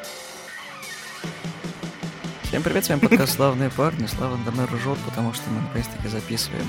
[0.00, 0.37] Thank you.
[2.48, 4.06] Всем привет, с вами подкаст «Славные парни».
[4.06, 6.66] Слава давно ржет, потому что мы наконец-таки записываем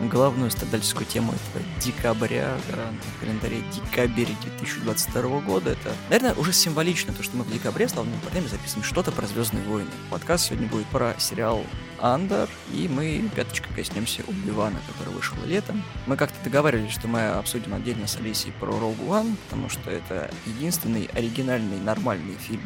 [0.00, 5.72] главную страдальческую тему этого декабря, да, на календаре декабрь 2022 года.
[5.72, 9.62] Это, наверное, уже символично, то, что мы в декабре славными парнями записываем что-то про Звездные
[9.64, 9.90] войны.
[10.08, 11.66] Подкаст сегодня будет про сериал
[12.00, 15.82] Андер, и мы пяточкой коснемся Убивана, который вышел летом.
[16.06, 20.30] Мы как-то договаривались, что мы обсудим отдельно с Алисией про Rogue One, потому что это
[20.46, 22.64] единственный оригинальный нормальный фильм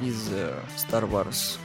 [0.00, 1.58] из э, Star Wars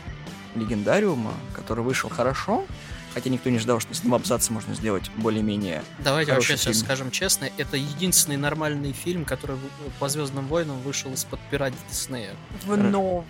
[0.56, 2.66] легендариума, который вышел хорошо,
[3.14, 6.74] хотя никто не ждал, что с одного абзаца можно сделать более-менее Давайте вообще фильм.
[6.74, 9.58] сейчас скажем честно, это единственный нормальный фильм, который
[10.00, 12.36] по Звездным войнам вышел из-под пера Диснея.
[12.66, 13.26] В новых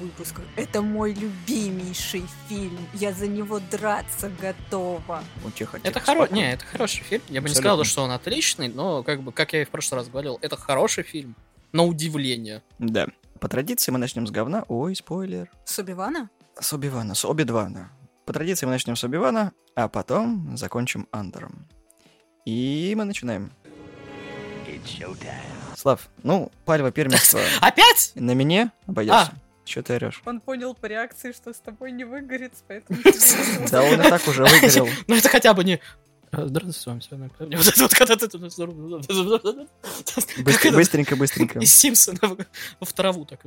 [0.00, 0.44] выпусках.
[0.56, 2.78] Это мой любимейший фильм.
[2.94, 5.22] Я за него драться готова.
[5.54, 6.28] Тихо, это хоро...
[6.30, 7.22] Не, это хороший фильм.
[7.28, 7.60] Я бы не Абсолютно.
[7.60, 10.56] сказал, что он отличный, но, как бы, как я и в прошлый раз говорил, это
[10.56, 11.34] хороший фильм.
[11.72, 12.62] На удивление.
[12.78, 13.08] Да.
[13.40, 14.64] По традиции мы начнем с говна.
[14.68, 15.50] Ой, спойлер.
[15.64, 16.30] С Оби-Вана?
[16.60, 17.84] С Оби-Вана, с Оби-2,
[18.26, 21.66] По традиции мы начнем с Оби-Вана, а потом закончим Андером.
[22.44, 23.50] И мы начинаем.
[25.76, 28.12] Слав, ну, палево первенство Опять?
[28.14, 29.32] на меня обойдется.
[29.32, 29.34] А.
[29.64, 30.22] Че ты орешь?
[30.26, 32.98] Он понял по реакции, что с тобой не выгорит, поэтому...
[33.70, 34.88] Да он и так уже выгорел.
[35.08, 35.80] Ну это хотя бы не...
[36.30, 37.56] «А, Здравствуйте, с вами сегодня.
[37.56, 38.26] Вот это вот когда ты...
[38.26, 38.66] Быстр-
[40.74, 41.58] Быстренько, быстренько.
[41.60, 42.18] Из Симпсона
[42.80, 43.40] в траву так.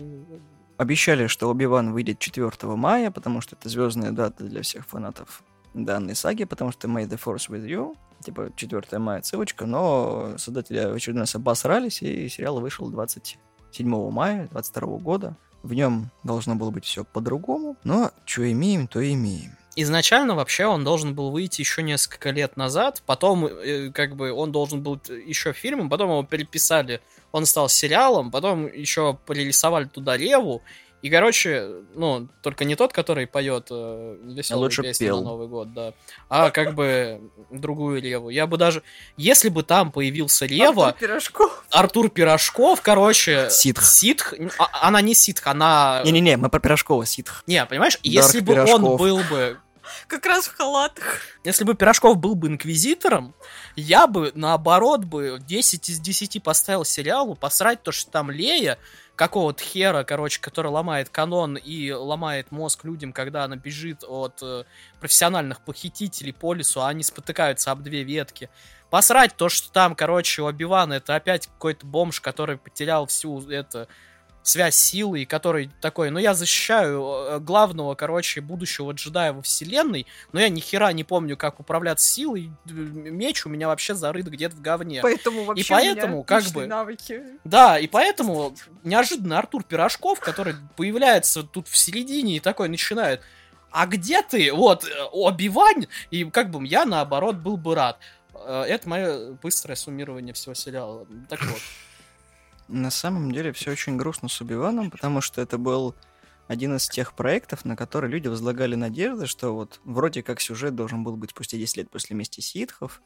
[0.78, 6.16] Обещали, что Оби-Ван выйдет 4 мая, потому что это звездная дата для всех фанатов данной
[6.16, 11.24] саги, потому что May the Force with you, типа 4 мая ссылочка, но создатели очередной
[11.24, 15.36] раз обосрались, и сериал вышел 27 мая 22 года.
[15.64, 19.58] В нем должно было быть все по-другому, но что имеем, то имеем.
[19.80, 24.52] Изначально вообще он должен был выйти еще несколько лет назад, потом э, как бы он
[24.52, 27.00] должен был еще фильмом, потом его переписали,
[27.32, 30.64] он стал сериалом, потом еще пририсовали туда Реву,
[31.04, 35.20] и, короче, ну, только не тот, который поет э, веселые Лучше песни пел.
[35.20, 35.94] на Новый год, да,
[36.28, 37.22] а как бы
[37.52, 38.30] другую Реву.
[38.30, 38.82] Я бы даже,
[39.16, 41.66] если бы там появился Рева, Артур Пирожков.
[41.70, 43.48] Артур Пирожков, короче...
[43.52, 43.84] Ситх.
[43.84, 44.34] Ситх?
[44.58, 46.02] А- она не ситх, она...
[46.04, 47.44] Не-не-не, мы про Пирожкова, ситх.
[47.46, 49.00] Не, понимаешь, Дарк если бы он Пирожков.
[49.00, 49.58] был бы
[50.08, 51.22] Как раз в халатах.
[51.44, 53.34] если бы Пирожков был бы инквизитором,
[53.76, 58.78] я бы, наоборот, бы 10 из 10 поставил сериалу, посрать то, что там Лея,
[59.18, 64.64] какого-то хера, короче, который ломает канон и ломает мозг людям, когда она бежит от э,
[65.02, 68.50] профессиональных похитителей по лесу, а они спотыкаются об две ветки.
[68.92, 73.88] Посрать то, что там, короче, у Оби-Вана это опять какой-то бомж, который потерял всю это
[74.44, 80.08] связь силы, и который такой, ну я защищаю э, главного, короче, будущего джедая во вселенной,
[80.32, 84.56] но я ни хера не помню, как управляться силой, меч у меня вообще зарыт где-то
[84.56, 85.02] в говне.
[85.02, 87.22] Поэтому вообще поэтому, у меня как бы, навыки.
[87.44, 93.22] Да, и поэтому неожиданно Артур Пирожков, который появляется тут в середине и такой начинает,
[93.72, 94.54] а где ты?
[94.54, 98.00] Вот, э, Оби-Вань, и как бы я, наоборот, был бы рад.
[98.34, 101.06] Э, Это мое быстрое суммирование всего сериала.
[101.30, 101.60] Так вот.
[102.68, 105.96] На самом деле все очень грустно с Убиваном, потому что это был
[106.48, 111.04] один из тех проектов, на которые люди возлагали надежды, что вот вроде как сюжет должен
[111.04, 113.02] был быть спустя 10 лет после мести ситхов,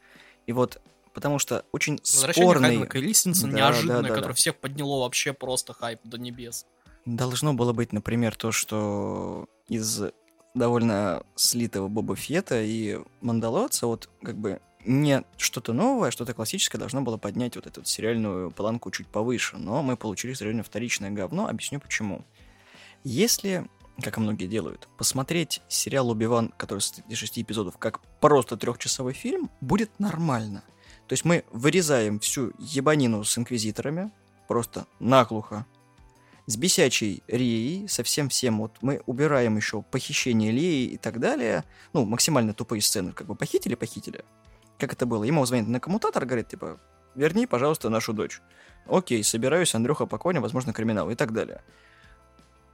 [0.46, 0.80] и вот
[1.12, 4.34] потому что очень Возвращение спорный Крисенсена Да, неожиданное, да, да, которое да.
[4.34, 6.66] всех подняло вообще просто хайп до небес.
[7.04, 10.02] должно было быть, например, то, что из
[10.54, 16.78] довольно слитого Боба Фета и Мандалорца вот как бы не что-то новое, а что-то классическое
[16.78, 21.10] должно было поднять вот эту вот сериальную планку чуть повыше, но мы получили реально вторичное
[21.10, 22.24] говно, объясню почему.
[23.04, 23.66] Если,
[24.02, 29.12] как и многие делают, посмотреть сериал «Убиван», который состоит из шести эпизодов, как просто трехчасовой
[29.12, 30.62] фильм, будет нормально.
[31.08, 34.10] То есть мы вырезаем всю ебанину с инквизиторами,
[34.48, 35.66] просто наглухо,
[36.46, 41.64] с бесячей Рией, со всем всем, вот мы убираем еще похищение Леи и так далее,
[41.92, 44.24] ну, максимально тупые сцены, как бы похитили, похитили.
[44.82, 45.22] Как это было?
[45.22, 46.80] Ему звонит на коммутатор, говорит, типа,
[47.14, 48.40] верни, пожалуйста, нашу дочь.
[48.88, 51.62] Окей, собираюсь, Андрюха покойня, возможно, криминал и так далее.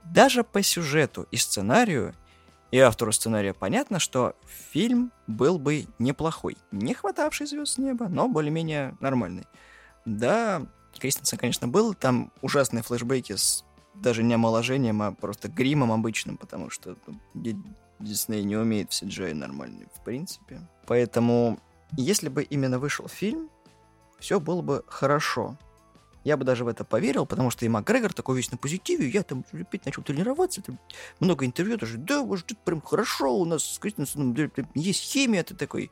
[0.05, 2.15] Даже по сюжету и сценарию,
[2.71, 4.35] и автору сценария понятно, что
[4.71, 6.57] фильм был бы неплохой.
[6.71, 9.45] Не хватавший звезд с неба, но более-менее нормальный.
[10.05, 10.63] Да,
[10.97, 11.93] Кристенсен, конечно, был.
[11.93, 13.63] Там ужасные флешбеки с
[13.93, 17.55] даже не омоложением, а просто гримом обычным, потому что ну, Ди-
[17.99, 20.61] Дисней не умеет в CGI нормальный, в принципе.
[20.87, 21.59] Поэтому,
[21.97, 23.49] если бы именно вышел фильм,
[24.19, 25.57] все было бы хорошо.
[26.23, 29.23] Я бы даже в это поверил, потому что и Макгрегор такой весь на позитиве, я
[29.23, 30.77] там опять начал тренироваться, там
[31.19, 34.35] много интервью, даже, да, может, это прям хорошо, у нас с Кристенсеном
[34.75, 35.91] есть химия, ты такой,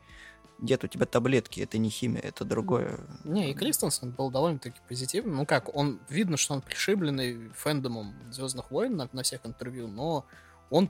[0.60, 3.00] дед, у тебя таблетки, это не химия, это другое.
[3.24, 5.38] Не, и Кристенсен был довольно-таки позитивным.
[5.38, 10.26] Ну как, он видно, что он пришибленный фэндомом Звездных войн на, на всех интервью, но
[10.70, 10.90] он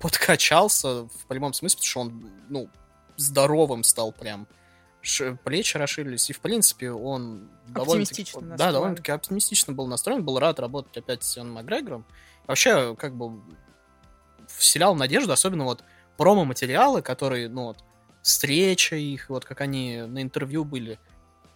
[0.00, 2.70] подкачался в прямом смысле, потому что он, ну,
[3.20, 4.46] здоровым стал прям.
[5.02, 8.26] Ш- плечи расширились, и, в принципе, он довольно-таки...
[8.56, 12.04] Да, довольно-таки оптимистично был настроен, был рад работать опять с Ионом Макгрегором.
[12.46, 13.40] Вообще, как бы,
[14.48, 15.84] вселял надежду, особенно вот
[16.16, 17.78] промо-материалы, которые, ну, вот,
[18.22, 20.98] встреча их, вот как они на интервью были,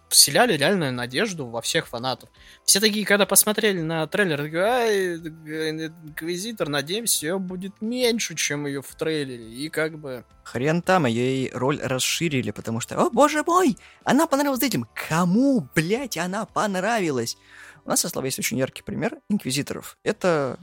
[0.09, 2.29] вселяли реальную надежду во всех фанатов.
[2.63, 8.81] Все такие, когда посмотрели на трейлер, такие, ай, Инквизитор, надеемся, ее будет меньше, чем ее
[8.81, 9.49] в трейлере.
[9.51, 10.23] И как бы...
[10.43, 14.87] Хрен там, ей роль расширили, потому что, о боже мой, она понравилась детям.
[15.09, 17.37] Кому, блядь, она понравилась?
[17.83, 19.97] У нас, со слова, есть очень яркий пример инквизиторов.
[20.03, 20.57] Это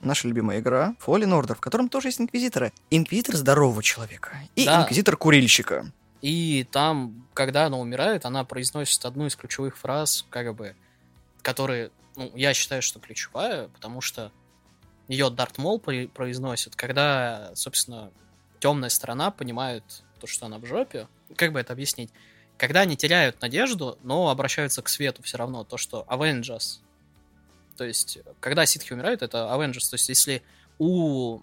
[0.00, 2.72] наша любимая игра Fallen Order, в котором тоже есть инквизиторы.
[2.90, 4.82] Инквизитор здорового человека и Да.
[4.82, 5.90] инквизитор курильщика.
[6.26, 10.74] И там, когда она умирает, она произносит одну из ключевых фраз, как бы,
[11.40, 14.32] которые, ну, я считаю, что ключевая, потому что
[15.06, 18.10] ее Дарт Мол произносит, когда, собственно,
[18.58, 19.84] темная сторона понимает
[20.18, 21.06] то, что она в жопе.
[21.36, 22.10] Как бы это объяснить?
[22.58, 26.80] Когда они теряют надежду, но обращаются к свету все равно, то, что Avengers.
[27.76, 29.88] То есть, когда ситхи умирают, это Avengers.
[29.88, 30.42] То есть, если
[30.80, 31.38] у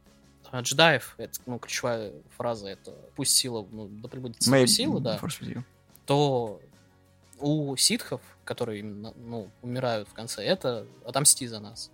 [0.60, 5.20] э, джедаев, это, ну, ключевая фраза, это пусть сила, ну, да тобой May сила, да,
[6.06, 6.62] то
[7.40, 11.92] у ситхов, которые именно, ну, умирают в конце, это отомсти за нас.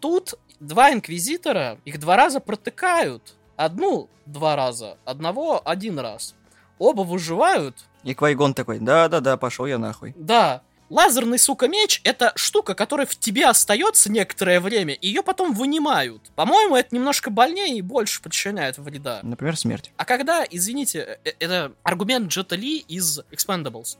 [0.00, 3.34] Тут два инквизитора, их два раза протыкают.
[3.56, 6.34] Одну два раза, одного один раз.
[6.78, 7.74] Оба выживают.
[8.04, 10.14] И Квайгон такой, да-да-да, пошел я нахуй.
[10.16, 15.52] Да, лазерный, сука, меч— это штука, которая в тебе остается некоторое время, и ее потом
[15.52, 16.30] вынимают.
[16.34, 19.20] По-моему, это немножко больнее и больше причиняет вреда.
[19.22, 19.92] Например, смерть.
[19.96, 23.96] А когда, извините, э, это аргумент Джета Ли из Expendables.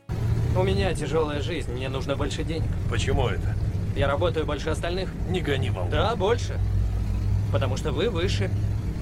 [0.57, 2.69] У меня тяжелая жизнь, мне нужно больше денег.
[2.91, 3.55] Почему это?
[3.97, 5.11] Я работаю больше остальных.
[5.29, 5.91] Не гони волну.
[5.91, 6.59] Да, больше.
[7.53, 8.51] Потому что вы выше.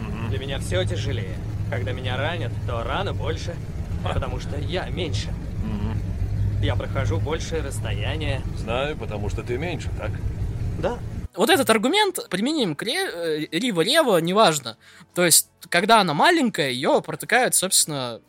[0.01, 0.31] Мгм.
[0.31, 1.37] Для меня все тяжелее.
[1.71, 3.55] Когда меня ранят, то рана больше.
[4.05, 5.33] Потому что я меньше.
[5.65, 6.01] Мгм.
[6.63, 8.43] Я прохожу большее расстояние.
[8.57, 10.11] Знаю, потому что ты меньше, так?
[10.81, 10.99] Да.
[11.35, 14.77] Вот этот аргумент применим к Ре- э, Рива Рева, неважно.
[15.15, 18.21] То есть, когда она маленькая, ее протыкает, собственно,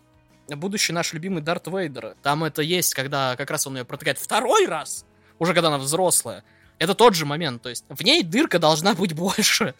[0.49, 2.15] будущий наш любимый Дарт Вейдер.
[2.21, 5.05] Там это есть, когда как раз он ее протыкает второй раз,
[5.39, 6.43] уже когда она взрослая.
[6.79, 9.73] Это тот же момент, то есть в ней дырка должна быть больше,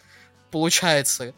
[0.50, 1.34] получается.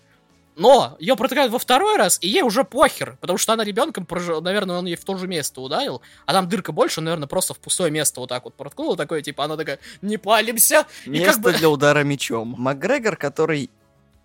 [0.60, 4.42] Но ее протыкают во второй раз, и ей уже похер, потому что она ребенком, прожила,
[4.42, 7.54] наверное, он ей в то же место ударил, а там дырка больше, он, наверное, просто
[7.54, 11.40] в пустое место вот так вот проткнул, такое, типа, она такая, не палимся, Место как
[11.40, 11.52] бы...
[11.54, 12.56] для удара мечом.
[12.58, 13.70] Макгрегор, который...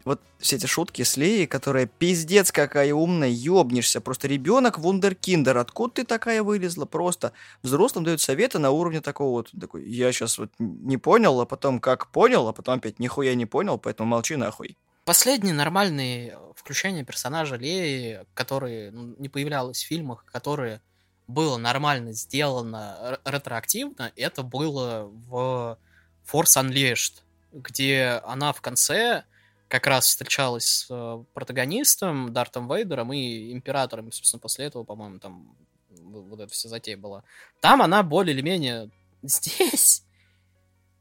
[0.04, 4.02] Вот все эти шутки с Леей, которая пиздец какая умная, ёбнешься.
[4.02, 5.58] Просто ребенок вундеркиндер.
[5.58, 6.86] Откуда ты такая вылезла?
[6.86, 7.32] Просто
[7.64, 9.50] взрослым дают советы на уровне такого вот.
[9.60, 13.48] Такой, я сейчас вот не понял, а потом как понял, а потом опять нихуя не
[13.48, 14.78] понял, поэтому молчи нахуй.
[15.06, 20.82] Последние нормальные включения персонажа Леи, которые ну, не появлялось в фильмах, которые
[21.28, 25.78] было нормально сделано ретроактивно, это было в
[26.26, 27.22] Force Unleashed,
[27.52, 29.26] где она в конце
[29.68, 35.56] как раз встречалась с э, протагонистом Дартом Вейдером и Императором, собственно, после этого, по-моему, там
[35.90, 37.24] вот эта вся затея была.
[37.62, 38.90] Там она более или менее
[39.22, 40.04] здесь.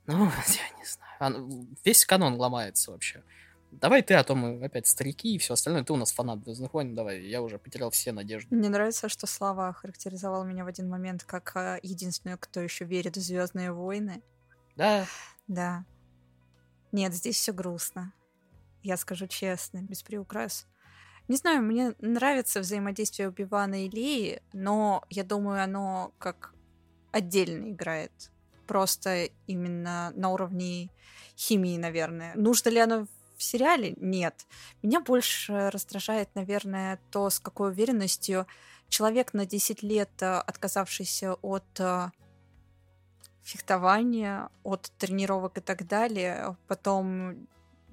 [0.07, 1.69] Ну, я не знаю.
[1.85, 3.23] Весь канон ломается вообще.
[3.81, 5.85] Давай ты, а то мы опять старики и все остальное.
[5.85, 7.23] Ты у нас фанат Звездных войн, давай.
[7.23, 8.55] Я уже потерял все надежды.
[8.55, 13.17] Мне нравится, что Слава характеризовал меня в один момент как а, единственную, кто еще верит
[13.17, 14.23] в Звездные войны.
[14.77, 15.07] Да,
[15.49, 15.85] Да.
[16.93, 18.13] Нет, здесь все грустно.
[18.83, 20.67] Я скажу честно, без приукрас.
[21.27, 26.55] Не знаю, мне нравится взаимодействие Убивана и Леи, но я думаю, оно как
[27.11, 28.31] отдельно играет.
[28.67, 30.91] Просто именно на уровне
[31.37, 32.35] химии, наверное.
[32.35, 33.07] Нужно ли оно
[33.45, 33.95] сериале?
[33.97, 34.47] Нет.
[34.83, 38.47] Меня больше раздражает, наверное, то, с какой уверенностью
[38.89, 42.13] человек на 10 лет, а, отказавшийся от а,
[43.43, 47.47] фехтования, от тренировок и так далее, потом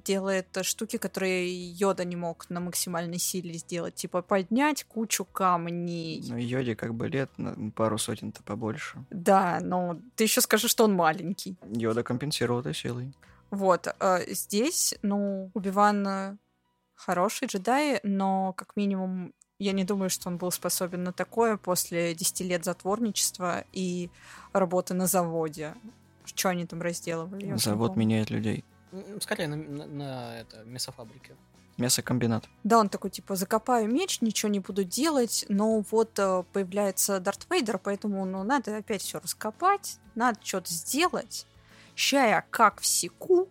[0.03, 6.23] делает э, штуки, которые Йода не мог на максимальной силе сделать, типа поднять кучу камней.
[6.27, 9.03] Ну, Йоди как бы лет на пару сотен-то побольше.
[9.09, 11.55] Да, но ты еще скажи, что он маленький.
[11.71, 13.13] Йода компенсировал этой силой.
[13.51, 16.37] Вот, э, здесь, ну, Убиван э,
[16.95, 22.15] хороший джедай, но как минимум я не думаю, что он был способен на такое после
[22.15, 24.09] 10 лет затворничества и
[24.53, 25.75] работы на заводе.
[26.25, 27.55] Что они там разделывали?
[27.57, 28.63] Завод меняет людей.
[29.19, 31.35] Скорее на, на- на это, мясофабрике.
[31.77, 32.47] Мясокомбинат.
[32.63, 37.47] Да, он такой, типа, закопаю меч, ничего не буду делать, но вот э, появляется Дарт
[37.49, 41.47] Вейдер, поэтому, ну, надо опять все раскопать, надо что-то сделать.
[41.95, 43.47] Ща я как всеку,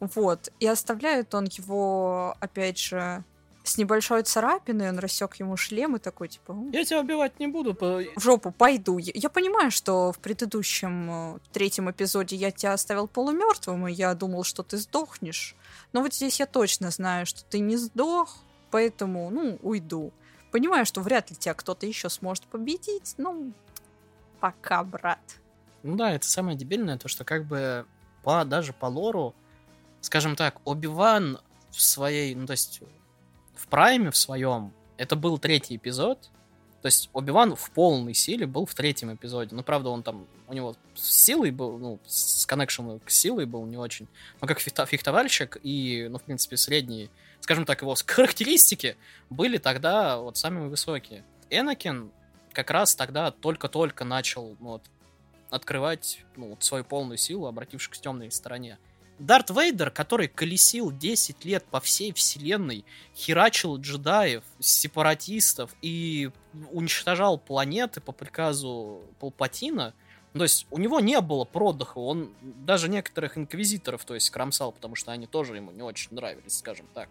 [0.00, 3.24] вот, и оставляет он его, опять же,
[3.64, 7.48] с небольшой царапиной, он рассек ему шлем и такой, типа, «М, Я тебя убивать не
[7.48, 7.74] буду.
[7.74, 8.96] по- в жопу пойду.
[8.98, 14.14] Я, я понимаю, что в предыдущем э, третьем эпизоде я тебя оставил полумертвым, и я
[14.14, 15.54] думал, что ты сдохнешь.
[15.92, 18.34] Но вот здесь я точно знаю, что ты не сдох,
[18.70, 20.12] поэтому, ну, уйду.
[20.50, 23.52] Понимаю, что вряд ли тебя кто-то еще сможет победить, ну,
[24.40, 25.18] пока, брат.
[25.82, 27.86] Ну да, это самое дебильное, то что как бы
[28.22, 29.34] по, даже по лору,
[30.00, 31.38] скажем так, Оби-Ван
[31.70, 32.82] в своей, ну то есть
[33.54, 36.30] в прайме в своем, это был третий эпизод,
[36.82, 39.54] то есть Оби-Ван в полной силе был в третьем эпизоде.
[39.54, 43.66] Ну, правда, он там, у него с силой был, ну, с коннекшеном к силой был
[43.66, 44.06] не очень.
[44.40, 48.96] Но как фехтовальщик и, ну, в принципе, средние, скажем так, его характеристики
[49.28, 51.24] были тогда вот самые высокие.
[51.50, 52.12] Энакин
[52.52, 54.82] как раз тогда только-только начал ну, вот,
[55.50, 58.78] открывать ну, вот свою полную силу, обратившись к темной стороне.
[59.18, 62.84] Дарт Вейдер, который колесил 10 лет по всей вселенной,
[63.16, 66.30] херачил джедаев, сепаратистов и
[66.70, 69.94] уничтожал планеты по приказу Палпатина,
[70.34, 74.94] то есть у него не было продыха, он даже некоторых инквизиторов, то есть, кромсал, потому
[74.94, 77.08] что они тоже ему не очень нравились, скажем так.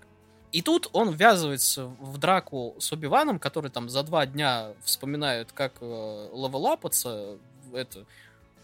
[0.54, 5.74] И тут он ввязывается в драку с Оби-Ваном, который там за два дня вспоминает, как
[5.82, 7.38] э, левелапаться,
[7.74, 8.06] это,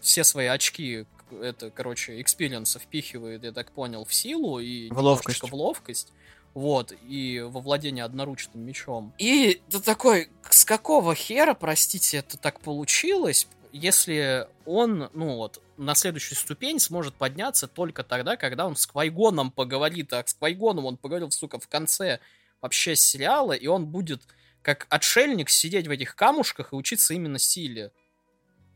[0.04, 1.06] все свои очки,
[1.40, 5.42] это, короче, экспириенса впихивает, я так понял, в силу и В ловкость.
[5.42, 6.12] в ловкость.
[6.52, 9.12] Вот, и во владение одноручным мечом.
[9.18, 15.96] И ты такой, с какого хера, простите, это так получилось, если он, ну вот, на
[15.96, 20.96] следующую ступень сможет подняться только тогда, когда он с Квайгоном поговорит, а с Квайгоном он
[20.96, 22.20] поговорил, сука, в конце
[22.60, 24.22] вообще сериала, и он будет
[24.62, 27.90] как отшельник сидеть в этих камушках и учиться именно силе.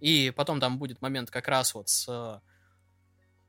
[0.00, 2.40] И потом там будет момент как раз вот с, э,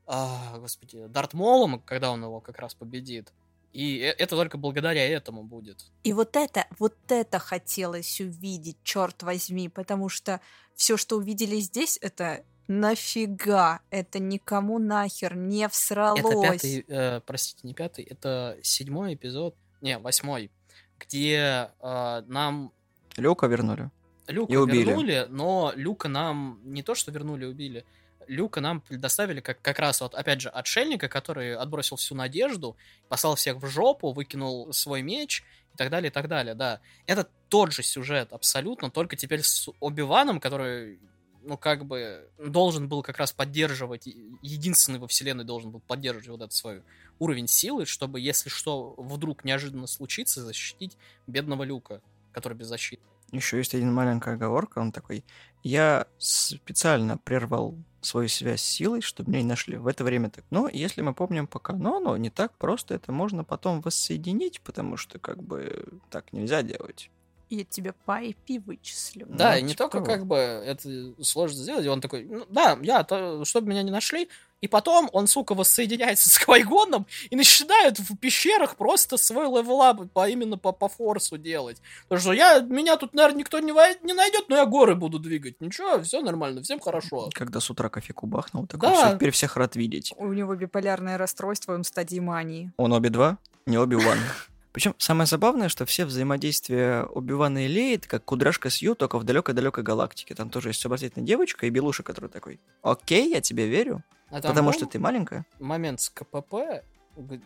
[0.06, 3.32] а, господи, Дарт Молом, когда он его как раз победит.
[3.72, 5.84] И э- это только благодаря этому будет.
[6.02, 10.40] И вот это, вот это хотелось увидеть, черт возьми, потому что
[10.74, 16.20] все, что увидели здесь, это нафига, это никому нахер не всралось.
[16.20, 20.50] Это пятый, э, простите, не пятый, это седьмой эпизод, не, восьмой,
[20.98, 22.72] где э, нам
[23.16, 23.90] Люка вернули.
[24.30, 24.84] Люка И убили.
[24.84, 27.84] вернули, но Люка нам не то, что вернули, убили.
[28.26, 32.76] Люка нам предоставили как, как раз вот, опять же, отшельника, который отбросил всю надежду,
[33.08, 35.42] послал всех в жопу, выкинул свой меч
[35.74, 36.80] и так далее, и так далее, да.
[37.06, 41.00] Это тот же сюжет абсолютно, только теперь с Оби-Ваном, который,
[41.42, 44.06] ну, как бы, должен был как раз поддерживать,
[44.42, 46.82] единственный во вселенной должен был поддерживать вот этот свой
[47.18, 50.96] уровень силы, чтобы, если что, вдруг неожиданно случится, защитить
[51.26, 52.00] бедного Люка,
[52.32, 53.02] который без защиты.
[53.32, 55.24] Еще есть один маленькая оговорка, он такой,
[55.62, 59.76] я специально прервал свою связь с силой, чтобы меня не нашли.
[59.76, 60.44] В это время так.
[60.50, 65.18] Но если мы помним по канону, не так просто это можно потом воссоединить, потому что
[65.18, 67.10] как бы так нельзя делать.
[67.50, 69.26] Я тебя по IP вычислю.
[69.28, 70.06] Да, Ну, и не типа только того.
[70.06, 73.90] как бы это сложно сделать, и он такой, ну, да, я, то, чтобы меня не
[73.90, 74.28] нашли,
[74.60, 80.10] и потом он, сука, воссоединяется с Квайгоном и начинает в пещерах просто свой level up
[80.12, 81.80] по, именно по, по форсу делать.
[82.08, 85.18] Потому что я, меня тут, наверное, никто не, вой- не найдет, но я горы буду
[85.18, 85.60] двигать.
[85.60, 87.30] Ничего, все нормально, всем хорошо.
[87.32, 88.94] Когда с утра кофейку бахнул, такой, Да.
[89.06, 90.12] все, теперь всех рад видеть.
[90.16, 92.70] У него биполярное расстройство, он в стадии мании.
[92.76, 93.36] Он Оби-2,
[93.66, 94.18] не Оби-Ван.
[94.72, 99.24] Причем самое забавное, что все взаимодействия Оби-Вана и Леи, это как Кудряшка Сью, только в
[99.24, 100.34] далекой-далекой галактике.
[100.36, 104.50] Там тоже есть сообразительная девочка и Белуши, который такой, окей, я тебе верю, А там
[104.52, 105.44] потому был что ты маленькая.
[105.58, 106.54] момент с КПП,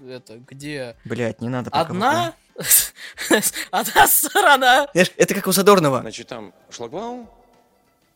[0.09, 2.35] это, где Блять, не надо одна,
[3.71, 6.01] одна сторона это как у Задорнова.
[6.01, 7.29] Значит, там шлагбаум,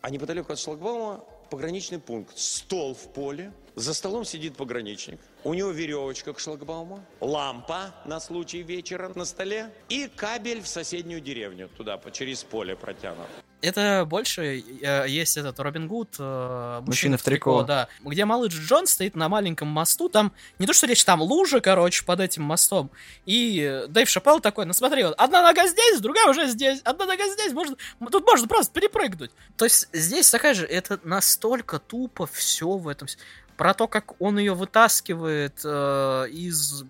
[0.01, 2.39] а неподалеку от шлагбаума пограничный пункт.
[2.39, 5.19] Стол в поле, за столом сидит пограничник.
[5.45, 11.21] У него веревочка к шлагбауму, лампа на случай вечера на столе и кабель в соседнюю
[11.21, 13.27] деревню, туда, по- через поле протянут.
[13.61, 17.65] Это больше э, есть этот Робин Гуд, э, Мужчина в трико.
[17.65, 21.61] да, где малыш Джон стоит на маленьком мосту, там не то что речь, там лужа,
[21.61, 22.91] короче, под этим мостом,
[23.27, 27.07] и э, Дэйв Шапелл такой, ну смотри, вот одна нога здесь, другая уже здесь, одна
[27.07, 27.77] нога здесь, можно,
[28.12, 29.33] тут можно просто перепрыгнуть.
[29.57, 33.09] То есть здесь такая же, это настолько тупо все в этом,
[33.57, 36.85] про то, как он ее вытаскивает э, из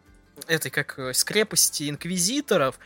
[0.46, 2.78] этой, как, э, с крепости инквизиторов,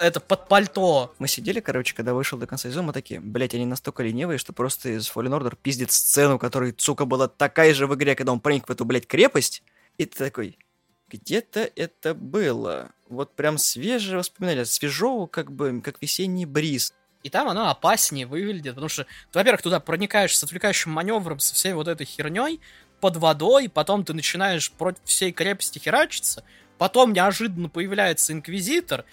[0.00, 1.14] это под пальто.
[1.18, 4.52] Мы сидели, короче, когда вышел до конца сезона, мы такие, блять, они настолько ленивые, что
[4.52, 8.40] просто из Fallen Order пиздит сцену, которая, сука, была такая же в игре, когда он
[8.40, 9.62] проник в эту, блядь, крепость.
[9.98, 10.58] И ты такой,
[11.08, 12.90] где-то это было.
[13.08, 16.92] Вот прям свежее воспоминание, свежо, как бы, как весенний бриз.
[17.22, 21.72] И там оно опаснее выглядит, потому что, во-первых, туда проникаешь с отвлекающим маневром, со всей
[21.72, 22.60] вот этой херней,
[23.00, 26.44] под водой, потом ты начинаешь против всей крепости херачиться,
[26.78, 29.04] потом неожиданно появляется Инквизитор,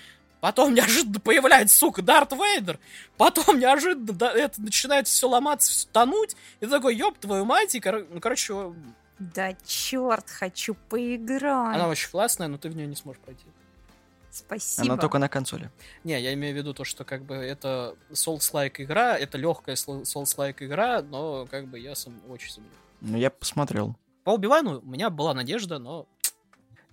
[0.46, 2.78] потом неожиданно появляется, сука, Дарт Вейдер,
[3.18, 7.74] потом неожиданно да, это начинает все ломаться, все тонуть, и ты такой, ёб твою мать,
[7.74, 8.72] и, кор- ну, короче,
[9.18, 11.75] Да черт, хочу поиграть.
[11.75, 13.44] она очень классная, но ты в нее не сможешь пройти.
[14.30, 14.86] Спасибо.
[14.94, 15.72] Она только на консоли.
[16.04, 20.58] Не, я имею в виду то, что как бы это Souls-like игра, это легкая Souls-like
[20.60, 22.80] игра, но как бы я сам очень сомневаюсь.
[23.02, 23.96] Ну, я посмотрел.
[24.24, 26.06] По Убивану у меня была надежда, но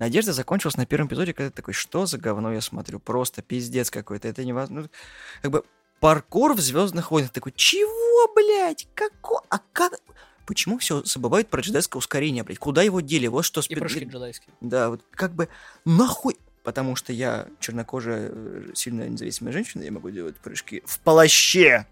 [0.03, 2.99] Надежда закончилась на первом эпизоде, когда ты такой, что за говно я смотрю?
[2.99, 4.27] Просто пиздец какой-то.
[4.27, 4.91] Это невозможно.
[4.91, 5.65] Ну, как бы
[6.01, 7.31] паркур в Звездных войнах.
[7.31, 8.89] Такой, чего, блядь?
[8.97, 9.45] Како?
[9.49, 9.93] А как?
[10.45, 12.59] Почему все забывают про джедайское ускорение, блядь?
[12.59, 13.29] Куда его дели?
[13.29, 13.61] Вот что...
[13.61, 14.53] и спи- прыжки джедайские.
[14.61, 15.49] Да, вот как бы
[15.85, 16.37] нахуй...
[16.65, 21.87] Потому что я чернокожая, э, сильно независимая женщина, я могу делать прыжки в плаще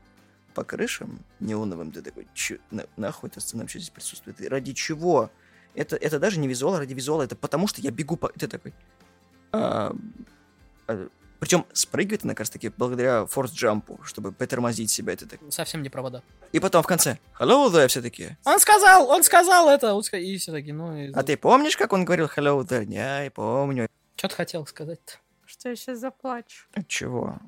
[0.55, 1.93] по крышам неоновым.
[1.93, 4.41] Ты такой, чё, на- нахуй эта сцена вообще здесь присутствует?
[4.41, 5.31] И ради чего?
[5.75, 8.29] Это, это даже не визуал ради визуала, это потому что я бегу по...
[8.29, 8.73] Ты такой...
[11.39, 15.13] причем спрыгивает она как раз таки благодаря форс-джампу, чтобы притормозить себя.
[15.13, 15.41] Это так.
[15.51, 16.23] Совсем не провода.
[16.53, 18.37] И потом в конце, hello there, все такие.
[18.45, 20.97] Он сказал, он сказал это, он ска- и все таки ну...
[20.97, 21.13] И...
[21.13, 22.85] А ты помнишь, как он говорил hello there?
[22.85, 23.89] Не, я помню.
[24.17, 25.15] Что ты хотел сказать-то?
[25.47, 26.67] Что я сейчас заплачу.
[26.87, 27.39] Чего?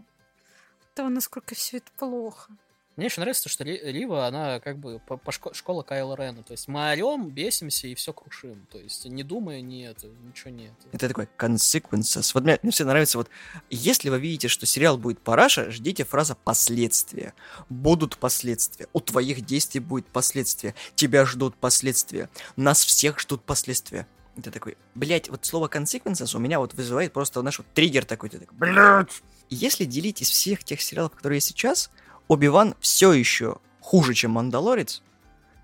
[0.95, 2.53] Того, насколько все это плохо.
[2.97, 6.43] Мне еще нравится, то, что Рива, она как бы по, по шко- школа Кайла Рена.
[6.43, 8.67] То есть мы орем, бесимся и все крушим.
[8.71, 10.73] То есть не думая, ни это, ничего нет.
[10.93, 12.31] Это такой consequences.
[12.35, 13.31] Вот мне, мне все нравится, вот
[13.71, 17.33] если вы видите, что сериал будет параша, ждите фраза последствия.
[17.71, 18.89] Будут последствия.
[18.93, 20.75] У твоих действий будет последствия.
[20.95, 22.29] Тебя ждут последствия.
[22.57, 24.07] Нас всех ждут последствия.
[24.37, 28.31] Это такой, блять, вот слово consequences у меня вот вызывает просто, знаешь, вот триггер такой,
[28.31, 29.23] ты такой, блядь.
[29.51, 31.91] Если делить из всех тех сериалов, которые есть сейчас,
[32.33, 35.03] Оби-Ван все еще хуже, чем Мандалорец,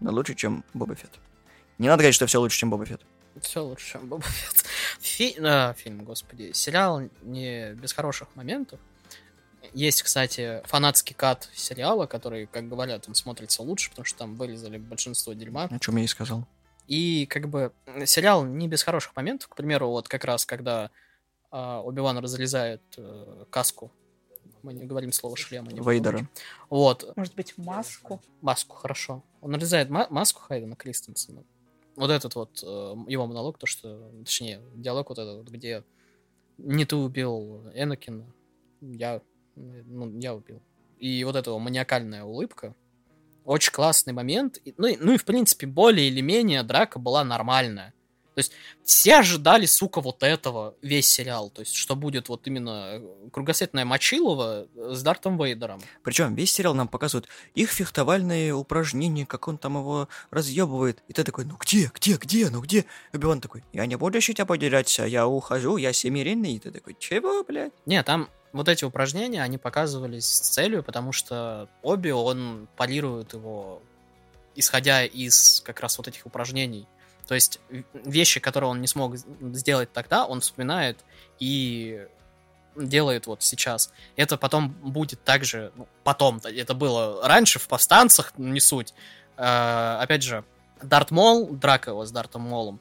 [0.00, 1.18] но лучше, чем Боба Фетт.
[1.78, 3.00] Не надо говорить, что все лучше, чем Боба Фетт.
[3.40, 4.66] Все лучше, чем Боба Фетт.
[5.00, 6.52] Фи- а, фильм, господи.
[6.52, 8.80] Сериал не без хороших моментов.
[9.72, 14.76] Есть, кстати, фанатский кат сериала, который, как говорят, он смотрится лучше, потому что там вырезали
[14.76, 15.68] большинство дерьма.
[15.70, 16.46] О чем я и сказал.
[16.86, 17.72] И как бы
[18.04, 19.48] сериал не без хороших моментов.
[19.48, 20.90] К примеру, вот как раз когда
[21.50, 23.90] а, Оби-Ван разрезает э, каску,
[24.68, 25.72] мы не говорим слово шлема.
[25.72, 26.12] не Вейдера.
[26.18, 26.28] помню.
[26.70, 28.20] Вот, Может быть, маску?
[28.42, 29.22] маску, хорошо.
[29.40, 31.42] Он нарезает ма- маску Хайдена Кристенсена.
[31.96, 32.66] Вот этот вот э,
[33.08, 35.82] его монолог, то что, точнее, диалог вот этот, вот, где
[36.58, 38.24] не ты убил Энакина,
[38.80, 39.20] я,
[39.56, 40.60] ну, я убил.
[40.98, 42.74] И вот эта маниакальная улыбка,
[43.44, 44.58] очень классный момент.
[44.64, 47.94] И- Ну и, ну и, в принципе, более или менее драка была нормальная.
[48.38, 48.52] То есть
[48.84, 51.50] все ожидали, сука, вот этого, весь сериал.
[51.50, 55.80] То есть что будет вот именно э, кругосветная Мочилова с Дартом Вейдером.
[56.04, 61.02] Причем весь сериал нам показывают их фехтовальные упражнения, как он там его разъебывает.
[61.08, 62.84] И ты такой, ну где, где, где, ну где?
[63.12, 66.52] И он такой, я не буду еще тебя поделяться, я ухожу, я семиренный.
[66.52, 67.72] И ты такой, чего, блядь?
[67.86, 73.82] Не, там вот эти упражнения, они показывались с целью, потому что Оби, он парирует его,
[74.54, 76.86] исходя из как раз вот этих упражнений.
[77.28, 80.98] То есть в- вещи, которые он не смог сделать тогда, он вспоминает
[81.38, 82.06] и
[82.74, 83.92] делает вот сейчас.
[84.16, 88.94] Это потом будет также, ну, потом, это было раньше в повстанцах, ну, не суть.
[89.36, 90.42] Э, опять же,
[90.82, 92.80] Дарт Мол, драка его с Дартом Молом,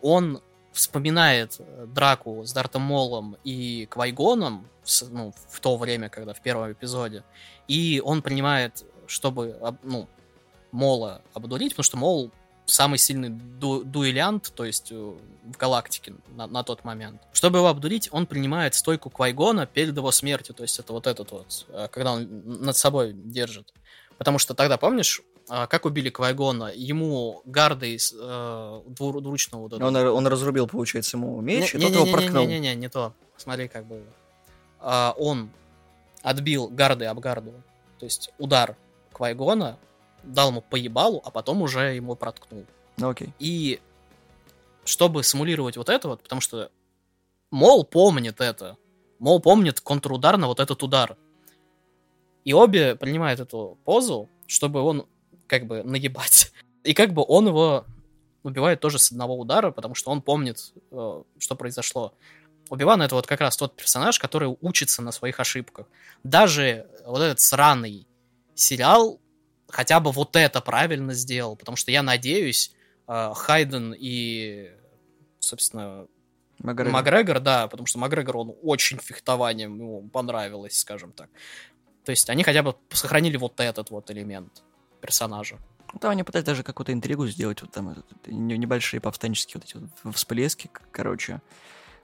[0.00, 0.40] он
[0.72, 6.40] вспоминает э, драку с Дартом Молом и Квайгоном с- ну, в то время, когда в
[6.40, 7.22] первом эпизоде,
[7.68, 10.08] и он принимает, чтобы об- ну,
[10.72, 12.30] Мола обдурить, потому что Мол
[12.66, 17.20] самый сильный ду- дуэлянт, то есть э, в галактике на, на тот момент.
[17.32, 21.30] Чтобы его обдурить, он принимает стойку Квайгона перед его смертью, то есть это вот этот
[21.32, 23.72] вот, э, когда он над собой держит.
[24.18, 26.72] Потому что тогда, помнишь, а, как убили Квайгона?
[26.74, 31.84] Ему гардой из э, двур- двуручного вот Он, он разрубил, получается, ему меч, и не,
[31.86, 32.46] тот его проткнул.
[32.46, 33.12] Не-не-не, не то.
[33.36, 34.00] Смотри, как было.
[34.80, 35.50] А, он
[36.22, 37.52] отбил гарды об гарду.
[37.98, 38.76] То есть удар
[39.12, 39.78] Квайгона,
[40.26, 42.64] дал ему по ебалу, а потом уже ему проткнул.
[42.96, 43.32] Ну окей.
[43.38, 43.80] И
[44.84, 46.70] чтобы симулировать вот это вот, потому что
[47.54, 48.76] Мол помнит это.
[49.20, 51.16] Мол помнит контрудар на вот этот удар.
[52.44, 55.06] И обе принимают эту позу, чтобы он
[55.46, 56.52] как бы наебать.
[56.82, 57.84] И как бы он его
[58.42, 62.12] убивает тоже с одного удара, потому что он помнит, э, что произошло.
[62.70, 65.86] Оби-Ван это вот как раз тот персонаж, который учится на своих ошибках.
[66.24, 68.06] Даже вот этот сраный
[68.56, 69.20] сериал
[69.74, 72.72] хотя бы вот это правильно сделал, потому что я надеюсь,
[73.08, 74.70] э, Хайден и,
[75.40, 76.06] собственно,
[76.60, 76.92] Макгрегор.
[76.92, 81.28] Макгрегор, да, потому что Макгрегор, он очень фехтованием ему понравилось, скажем так.
[82.04, 84.62] То есть они хотя бы сохранили вот этот вот элемент
[85.00, 85.58] персонажа.
[86.00, 90.14] Там они пытались даже какую-то интригу сделать, вот там не- небольшие повстанческие вот эти вот
[90.14, 91.40] всплески, короче.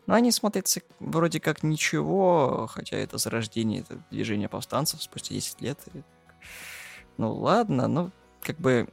[0.06, 5.78] Но они смотрятся вроде как ничего, хотя это зарождение это движение повстанцев спустя 10 лет.
[5.94, 6.02] и-
[7.20, 8.88] Ну ладно, ну как бы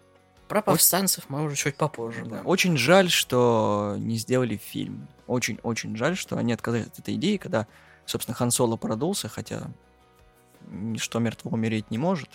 [0.50, 2.42] Про повстанцев мы уже чуть попозже, да.
[2.44, 5.08] очень жаль, что не сделали фильм.
[5.28, 7.68] Очень-очень жаль, что они отказались от этой идеи, когда,
[8.06, 9.72] собственно, Хан Соло продулся, хотя
[10.70, 12.30] ничто мертво умереть не может,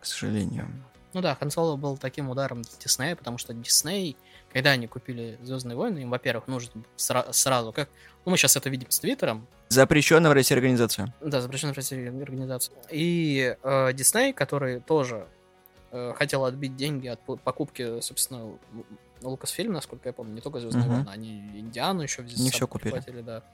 [0.00, 0.68] к сожалению.
[1.12, 4.16] Ну да, Хан Соло был таким ударом для Диснея, потому что Дисней,
[4.52, 7.88] когда они купили Звездные войны, им, во-первых, нужно сра- сразу, как...
[8.24, 11.14] Ну, мы сейчас это видим с Твиттером, Запрещенная в России организация.
[11.20, 12.74] да, запрещенная в России организация.
[12.90, 15.28] И э, Дисней, который тоже
[15.92, 18.58] э, хотел отбить деньги от покупки, собственно,
[19.22, 20.94] Лукасфильм, насколько я помню, не только Звездные Мгм.
[21.04, 22.40] войны, они Индиану еще взяли.
[22.42, 22.90] Не собой купили.
[22.94, 23.44] прихватили, да.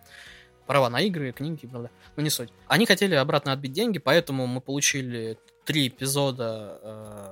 [0.66, 1.90] Права на игры, книги, правда.
[2.16, 2.48] Ну, не суть.
[2.66, 6.81] Они хотели обратно отбить деньги, поэтому мы получили три эпизода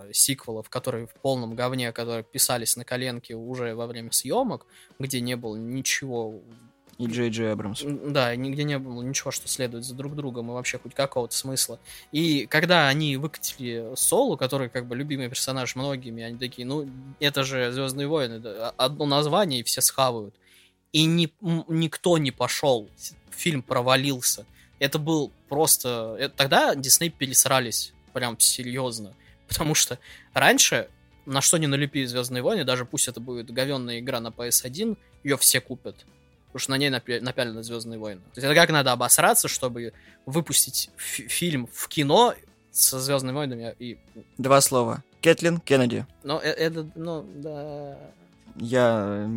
[0.06, 4.66] э, сиквелов, которые в полном говне, которые писались на коленке уже во время съемок,
[4.98, 6.42] где не было ничего
[6.98, 7.82] И Джей Джей Абрамс.
[7.84, 11.78] Да, нигде не было ничего, что следует за друг другом и вообще хоть какого-то смысла.
[12.12, 16.88] И когда они выкатили Солу, который как бы любимый персонаж многими, они такие, ну,
[17.20, 20.34] это же Звездные войны, да, одно название и все схавают.
[20.92, 22.88] И ни, никто не пошел,
[23.30, 24.46] фильм провалился.
[24.78, 26.16] Это был просто...
[26.18, 29.14] это- тогда Дисней пересрались прям серьезно.
[29.48, 29.98] Потому что
[30.32, 30.88] раньше
[31.26, 35.36] на что не налепи Звездные войны, даже пусть это будет говенная игра на PS1, ее
[35.36, 36.04] все купят.
[36.54, 38.20] Потому что на ней напя- напялены Звездные войны.
[38.32, 39.92] То есть это как надо обосраться, чтобы
[40.24, 42.32] выпустить фи- фильм в кино
[42.70, 43.98] со Звездными войнами и.
[44.38, 45.02] Два слова.
[45.20, 46.06] Кэтлин Кеннеди.
[46.22, 47.98] Ну, это, ну, да.
[48.54, 49.28] Я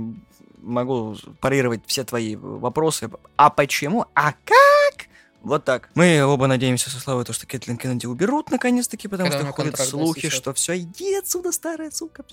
[0.62, 3.10] могу парировать все твои вопросы.
[3.36, 4.06] А почему?
[4.13, 5.08] А как?
[5.41, 5.89] Вот так.
[5.95, 9.80] Мы оба надеемся со Славой, то, что Кэтлин Кеннеди уберут наконец-таки, потому Когда что ходят
[9.80, 12.23] слухи, что все, иди отсюда, старая сука.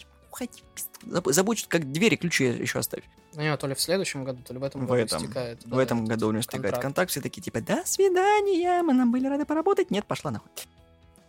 [1.02, 3.04] Заб- Забудь, как двери, ключи еще оставь.
[3.34, 5.22] У нее то ли в следующем году, то ли в этом В году этом.
[5.22, 5.64] истекает.
[5.64, 6.82] В да, этом году у нее стигает контракт.
[6.82, 7.10] контакт.
[7.10, 9.90] Все такие, типа, до свидания, мы нам были рады поработать.
[9.90, 10.50] Нет, пошла нахуй.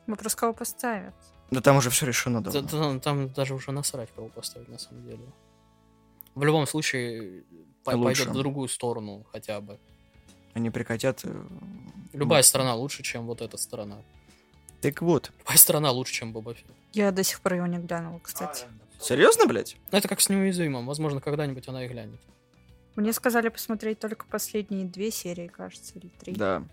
[0.07, 1.13] Вопрос, кого поставят.
[1.51, 2.69] Да там уже все решено Да, давно.
[2.69, 5.25] Там, там даже уже насрать, кого поставить, на самом деле.
[6.35, 7.43] В любом случае,
[7.85, 8.03] Лучше.
[8.03, 9.79] пойдет в другую сторону хотя бы.
[10.53, 11.21] Они прекратят...
[11.23, 11.43] э,
[12.13, 12.43] Любая м.
[12.43, 13.97] сторона лучше, чем вот эта сторона.
[14.81, 15.31] Так вот.
[15.39, 16.67] Любая сторона лучше, чем Боба Фетт.
[16.93, 18.65] Я до сих пор его не глянула, кстати.
[18.99, 19.77] Серьезно, блядь?
[19.91, 20.85] Ну, это как с неуязвимым.
[20.85, 22.19] Возможно, когда-нибудь она и глянет.
[22.95, 26.33] Мне сказали посмотреть только последние две серии, кажется, или три.
[26.33, 26.63] Да.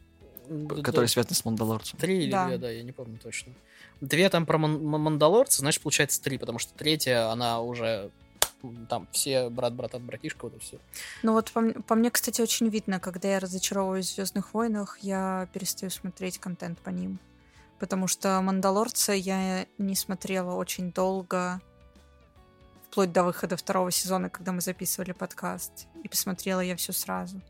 [0.48, 1.12] Да, Которые да.
[1.12, 1.98] связаны с Мандалорцем.
[1.98, 2.46] Три или Да.
[2.46, 3.52] две, да, я не помню точно.
[4.00, 8.10] Две там про Ман- Ман- Мандалорца, значит, получается три, потому что третья, она уже
[8.88, 10.78] там все брат, брат, от братишка, вот и все.
[11.22, 15.48] Ну вот по, по мне, кстати, очень видно, когда я разочаровываюсь в Звездных войнах, я
[15.52, 17.18] перестаю смотреть контент по ним.
[17.78, 21.60] Потому что Мандалорца я не смотрела очень долго,
[22.92, 25.88] вплоть до выхода второго сезона, когда мы записывали подкаст.
[26.04, 27.40] И посмотрела я все сразу.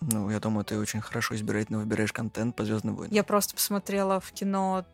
[0.00, 3.14] Ну, я думаю, ты очень хорошо избирательно выбираешь контент по Звездным войнам.
[3.14, 4.84] Я просто посмотрела в кино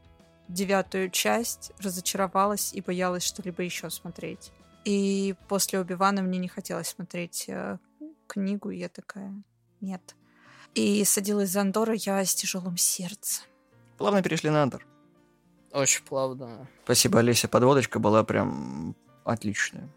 [0.49, 4.53] девятую часть, разочаровалась и боялась что-либо еще смотреть.
[4.85, 7.79] И после Убивана мне не хотелось смотреть э,
[8.27, 9.33] книгу, и я такая,
[9.81, 10.15] нет.
[10.75, 13.47] И садилась за Андора я с тяжелым сердцем.
[13.97, 14.87] Плавно перешли на Андер.
[15.73, 16.69] Очень плавно.
[16.85, 17.49] Спасибо, Олеся.
[17.49, 18.95] Подводочка была прям
[19.27, 19.89] отличная.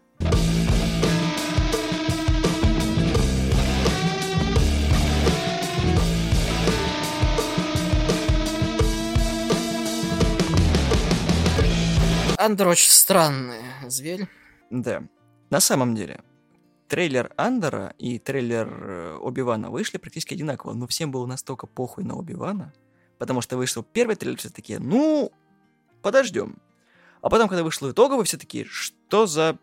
[12.36, 14.26] Андер очень странный зверь.
[14.70, 15.02] Да.
[15.50, 16.22] На самом деле,
[16.88, 22.16] трейлер Андера и трейлер э, Оби-Вана вышли практически одинаково, но всем было настолько похуй на
[22.16, 22.72] Оби-Вана,
[23.18, 25.30] потому что вышел первый трейлер, все такие, ну,
[26.02, 26.56] подождем.
[27.22, 29.58] А потом, когда вышел итоговый, все такие, что за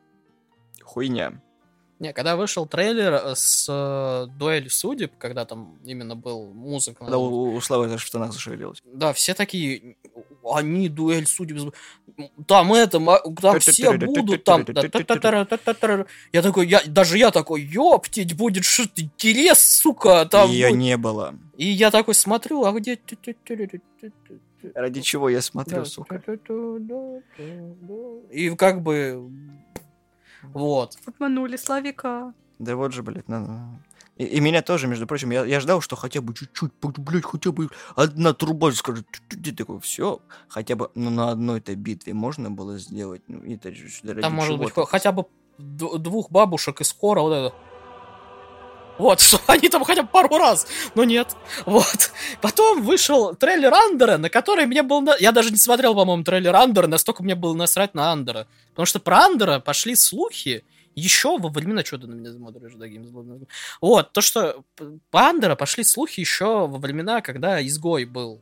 [0.84, 1.41] хуйня?
[2.00, 7.00] Не, когда вышел трейлер э, с э, дуэлью судеб, когда там именно был музыка.
[7.00, 8.84] Когда у, у Славы даже в штанах зашевелилось.
[8.86, 9.98] Да, все такие,
[10.43, 11.74] они дуэль судеб,
[12.48, 14.63] там это, там все будут, там,
[16.32, 20.80] я такой, я, даже я такой, ёптить, будет что-то интерес, сука, там Ее будет».
[20.80, 21.36] не было.
[21.58, 23.00] И я такой смотрю, а где...
[24.75, 25.86] Ради чего я смотрю, Да.
[25.86, 26.21] сука?
[28.32, 29.32] И как бы...
[30.43, 30.97] Вот.
[31.06, 32.34] Обманули Славика.
[32.60, 33.80] Да вот же, блядь, надо...
[34.17, 37.51] И, и меня тоже, между прочим, я, я ждал, что хотя бы чуть-чуть, блядь, хотя
[37.51, 42.80] бы одна труба скажет, ты такой, все, хотя бы, ну, на одной-то битве можно было
[42.80, 43.88] сделать, ну, это же
[44.21, 45.25] Там может быть хотя бы
[45.58, 47.56] двух бабушек из скоро вот это.
[48.98, 51.36] Вот, что они там хотя бы пару раз, но нет.
[51.66, 52.12] Вот.
[52.42, 55.02] Потом вышел трейлер Андера, на который мне был...
[55.02, 58.48] на- Я даже не смотрел, по-моему, трейлер Андера, настолько мне было насрать на Андера.
[58.72, 60.64] Потому что про Андера пошли слухи
[60.96, 61.84] еще во времена...
[61.84, 63.10] Что ты на меня смотришь, да, Геймс?
[63.82, 64.64] Вот, то, что
[65.12, 68.42] по Андера пошли слухи еще во времена, когда Изгой был.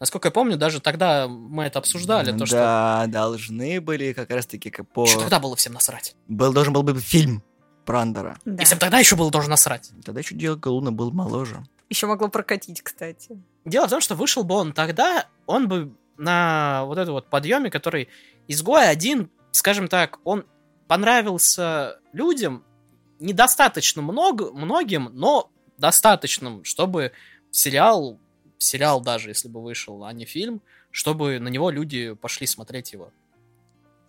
[0.00, 2.56] Насколько я помню, даже тогда мы это обсуждали, то, что...
[2.56, 5.04] Да, должны были как раз-таки по...
[5.04, 6.14] Еще тогда было всем насрать.
[6.28, 7.42] Был, должен был быть фильм
[7.84, 8.38] про Андера.
[8.44, 8.62] Да.
[8.62, 9.90] И всем тогда еще было тоже насрать.
[10.04, 11.64] Тогда еще Диего Луна был моложе.
[11.88, 13.38] Еще могло прокатить, кстати.
[13.64, 17.70] Дело в том, что вышел бы он тогда, он бы на вот это вот подъеме,
[17.70, 18.08] который
[18.48, 20.44] изгой один, скажем так, он
[20.86, 22.64] понравился людям
[23.18, 27.12] недостаточно много, многим, но достаточным, чтобы
[27.50, 28.18] сериал,
[28.58, 33.10] сериал даже если бы вышел, а не фильм, чтобы на него люди пошли смотреть его.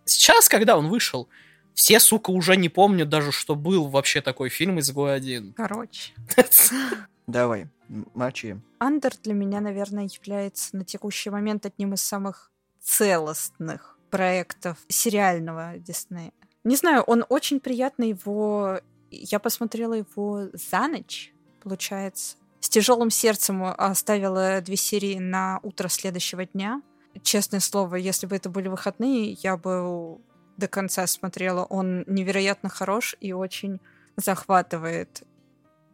[0.04, 1.28] Сейчас, когда он вышел,
[1.76, 5.52] все, сука, уже не помнят даже, что был вообще такой фильм «Изгой один».
[5.52, 6.14] Короче.
[7.26, 7.68] Давай,
[8.14, 8.58] мочи.
[8.78, 16.32] Андер для меня, наверное, является на текущий момент одним из самых целостных проектов сериального Диснея.
[16.64, 18.80] Не знаю, он очень приятный, его...
[19.10, 22.36] Я посмотрела его за ночь, получается.
[22.60, 26.80] С тяжелым сердцем оставила две серии на утро следующего дня.
[27.22, 30.18] Честное слово, если бы это были выходные, я бы
[30.56, 31.64] до конца смотрела.
[31.64, 33.80] Он невероятно хорош и очень
[34.16, 35.22] захватывает.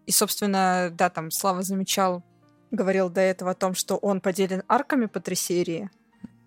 [0.07, 2.23] И, собственно, да, там Слава замечал,
[2.71, 5.91] говорил до этого о том, что он поделен арками по три серии.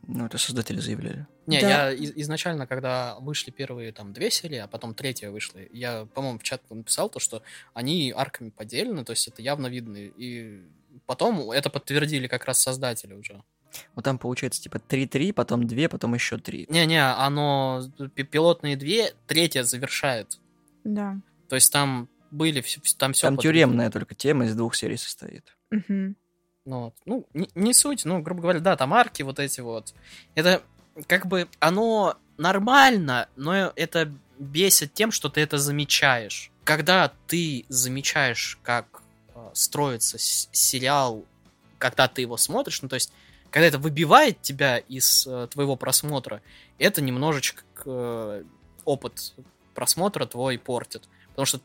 [0.08, 1.26] Ну, это создатели заявляли.
[1.48, 1.70] Не, Да.
[1.70, 6.40] я из- изначально, когда вышли первые там две серии, а потом третья вышла, я, по-моему,
[6.40, 7.42] в чат написал то, что
[7.74, 9.98] они арками поделены, то есть это явно видно.
[9.98, 10.62] И
[11.06, 13.44] потом это подтвердили как раз создатели уже.
[13.96, 16.68] Вот там получается типа 3-3, потом 2, потом еще 3.
[16.70, 17.84] Не-не, оно
[18.14, 20.40] пи- пилотные две, третья завершает.
[20.84, 21.18] Да.
[21.50, 23.28] То есть там были все, там все.
[23.28, 25.56] Там тюремная только тема из двух серий состоит.
[25.72, 26.16] Мгм.
[26.66, 26.94] Ну, вот.
[27.06, 29.94] ну не, не суть, ну, грубо говоря, да, там арки вот эти вот.
[30.34, 30.62] Это
[31.08, 36.52] как бы оно нормально, но это бесит тем, что ты это замечаешь.
[36.64, 39.02] Когда ты замечаешь, как
[39.36, 41.24] э, строится с- сериал,
[41.78, 43.14] когда ты его смотришь, ну, то есть,
[43.56, 46.42] когда это выбивает тебя из э, твоего просмотра,
[46.78, 48.44] это немножечко э,
[48.84, 49.34] опыт
[49.74, 51.08] просмотра твой портит.
[51.30, 51.62] Потому что,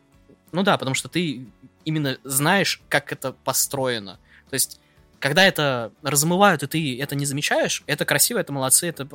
[0.53, 1.49] ну да, потому что ты
[1.85, 4.21] именно знаешь, как это построено.
[4.51, 4.81] То есть,
[5.19, 9.09] когда это размывают, и ты это не замечаешь, это красиво, это молодцы, это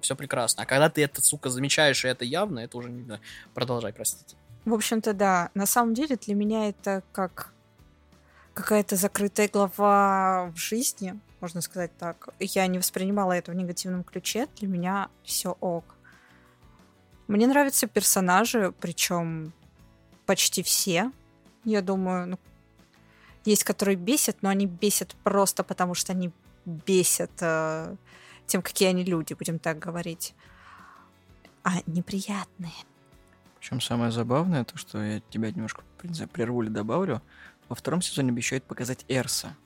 [0.00, 0.62] все прекрасно.
[0.62, 3.04] А когда ты это, сука, замечаешь, и это явно, это уже не.
[3.52, 4.36] Продолжай, простите.
[4.64, 5.50] В общем-то, да.
[5.54, 7.52] На самом деле для меня это как
[8.54, 12.28] какая-то закрытая глава в жизни, можно сказать так.
[12.38, 14.46] Я не воспринимала это в негативном ключе.
[14.56, 15.84] Для меня все ок.
[17.26, 19.52] Мне нравятся персонажи, причем
[20.24, 21.10] почти все.
[21.64, 22.38] Я думаю, ну,
[23.44, 26.32] есть, которые бесят, но они бесят просто потому, что они
[26.64, 27.96] бесят э,
[28.46, 30.34] тем, какие они люди, будем так говорить.
[31.64, 32.72] А неприятные.
[33.58, 37.22] Причем самое забавное, то, что я тебя немножко, не знаю, прерву или добавлю,
[37.68, 39.56] во втором сезоне обещают показать Эрса.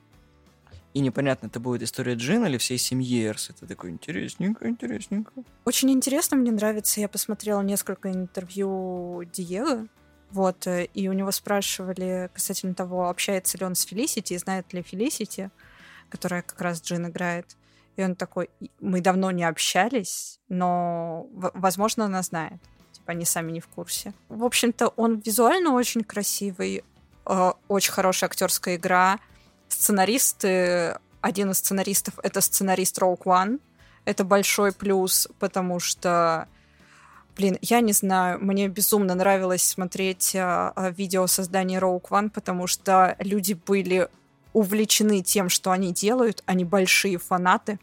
[0.97, 3.53] И непонятно, это будет история Джина или всей семьи Эрса.
[3.53, 5.31] Это такое интересненько, интересненько.
[5.67, 7.03] Очень интересно, мне нравится.
[7.03, 9.89] Я посмотрела несколько интервью Диего,
[10.31, 14.81] вот, и у него спрашивали касательно того, общается ли он с Фелисити, и знает ли
[14.81, 15.51] Фелисити,
[16.09, 17.59] которая как раз Джин играет.
[17.97, 18.49] И он такой,
[18.81, 22.63] мы давно не общались, но, возможно, она знает.
[22.93, 24.15] Типа, они сами не в курсе.
[24.31, 26.85] В общем-то, он визуально очень красивый,
[27.27, 29.19] э, очень хорошая актерская игра.
[29.69, 33.61] Сценаристы, один из сценаристов— это сценарист Rogue One,
[34.05, 36.49] это большой плюс, потому что,
[37.37, 42.67] блин, я не знаю, мне безумно нравилось смотреть а, а, видео создания Rogue One, потому
[42.67, 44.09] что люди были
[44.53, 47.79] увлечены тем, что они делают, они большие фанаты.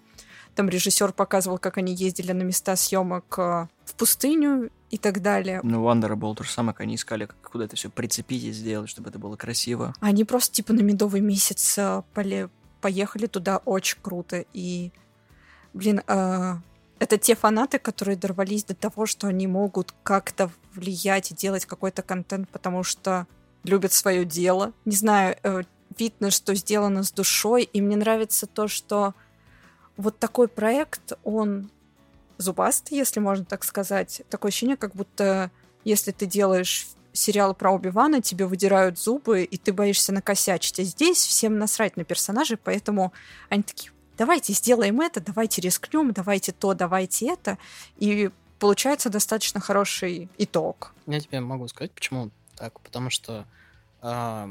[0.55, 5.61] Там режиссер показывал, как они ездили на места съемок а, в пустыню и так далее.
[5.63, 9.09] Ну, был то же самое, они искали, как куда это все прицепить и сделать, чтобы
[9.09, 9.93] это было красиво.
[9.99, 12.49] Они просто типа на медовый месяц а, поле-
[12.81, 14.45] поехали туда, очень круто.
[14.53, 14.91] И,
[15.73, 16.59] блин, а,
[16.99, 22.01] это те фанаты, которые дорвались до того, что они могут как-то влиять и делать какой-то
[22.01, 23.27] контент, потому что
[23.63, 24.73] любят свое дело.
[24.85, 25.63] Не знаю, э,
[25.97, 29.13] видно, что сделано с душой, и мне нравится то, что
[29.97, 31.69] вот такой проект, он
[32.37, 34.21] зубастый, если можно так сказать.
[34.29, 35.51] Такое ощущение, как будто
[35.83, 40.79] если ты делаешь сериалы про Оби-Вана тебе выдирают зубы, и ты боишься накосячить.
[40.79, 43.13] А здесь всем насрать на персонажей, поэтому
[43.49, 47.57] они такие, давайте сделаем это, давайте рискнем, давайте то, давайте это.
[47.97, 50.93] И получается достаточно хороший итог.
[51.05, 52.79] Я тебе могу сказать, почему так.
[52.81, 53.45] Потому что
[54.01, 54.49] а,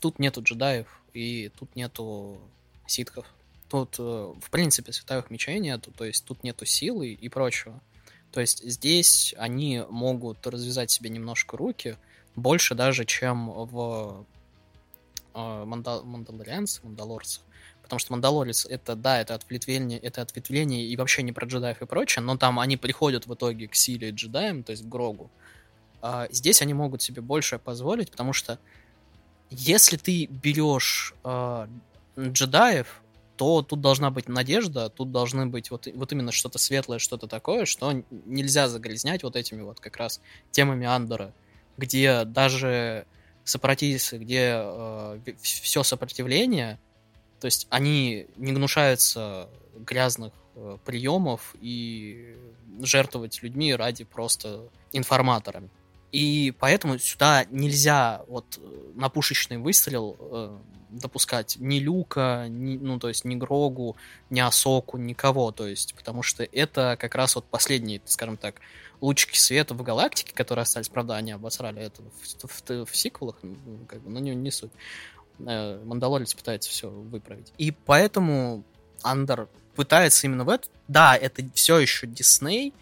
[0.00, 2.38] тут нету джедаев, и тут нету
[2.86, 3.26] ситхов.
[3.68, 7.80] Тут, э, в принципе, световых мечей нету, то есть тут нету силы и прочего.
[8.32, 11.96] То есть здесь они могут развязать себе немножко руки,
[12.36, 14.26] больше даже, чем в
[15.34, 16.02] э, Манда...
[16.02, 16.80] Мандалорианце.
[16.82, 21.86] Потому что Мандалорец это, да, это ответвление, это ответвление и вообще не про джедаев и
[21.86, 25.30] прочее, но там они приходят в итоге к силе джедаям, то есть к Грогу.
[26.02, 28.58] А здесь они могут себе больше позволить, потому что
[29.50, 31.68] если ты берешь э,
[32.18, 33.00] джедаев,
[33.36, 37.64] то тут должна быть надежда, тут должны быть вот, вот именно что-то светлое, что-то такое,
[37.64, 40.20] что нельзя загрязнять вот этими вот как раз
[40.50, 41.32] темами Андора,
[41.76, 43.06] где даже
[43.44, 46.78] сопротивцы, где э, все сопротивление,
[47.40, 52.36] то есть они не гнушаются грязных э, приемов и
[52.80, 55.68] жертвовать людьми ради просто информаторами.
[56.14, 60.58] И поэтому сюда нельзя вот э, на пушечный выстрел э,
[60.90, 63.96] допускать ни Люка, ни, ну, то есть ни Грогу,
[64.30, 68.60] ни Асоку, никого, то есть, потому что это как раз вот последние, скажем так,
[69.00, 73.34] лучики света в галактике, которые остались, правда, они обосрали это в, в, в, сиквелах,
[73.88, 74.70] как бы, но не, не суть.
[75.40, 77.52] Э, Мандалорец пытается все выправить.
[77.58, 78.62] И поэтому
[79.02, 80.68] Андер пытается именно в это.
[80.86, 82.72] Да, это все еще Дисней,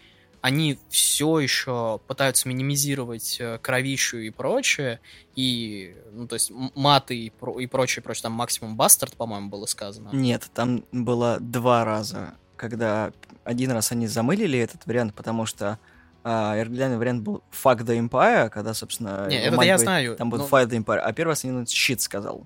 [0.43, 4.99] они все еще пытаются минимизировать э, кровищу и прочее,
[5.35, 9.65] и, ну, то есть маты и, про, и прочее, прочее, там максимум бастард, по-моему, было
[9.67, 10.09] сказано.
[10.11, 13.13] Нет, там было два раза, когда
[13.45, 15.79] один раз они замылили этот вариант, потому что
[16.25, 19.27] а, оригинальный вариант был Fuck the Empire, когда, собственно...
[19.29, 20.17] Не, это я знаю.
[20.17, 20.45] Там был но...
[20.45, 22.45] Fight the Empire, а первый раз они щит сказал.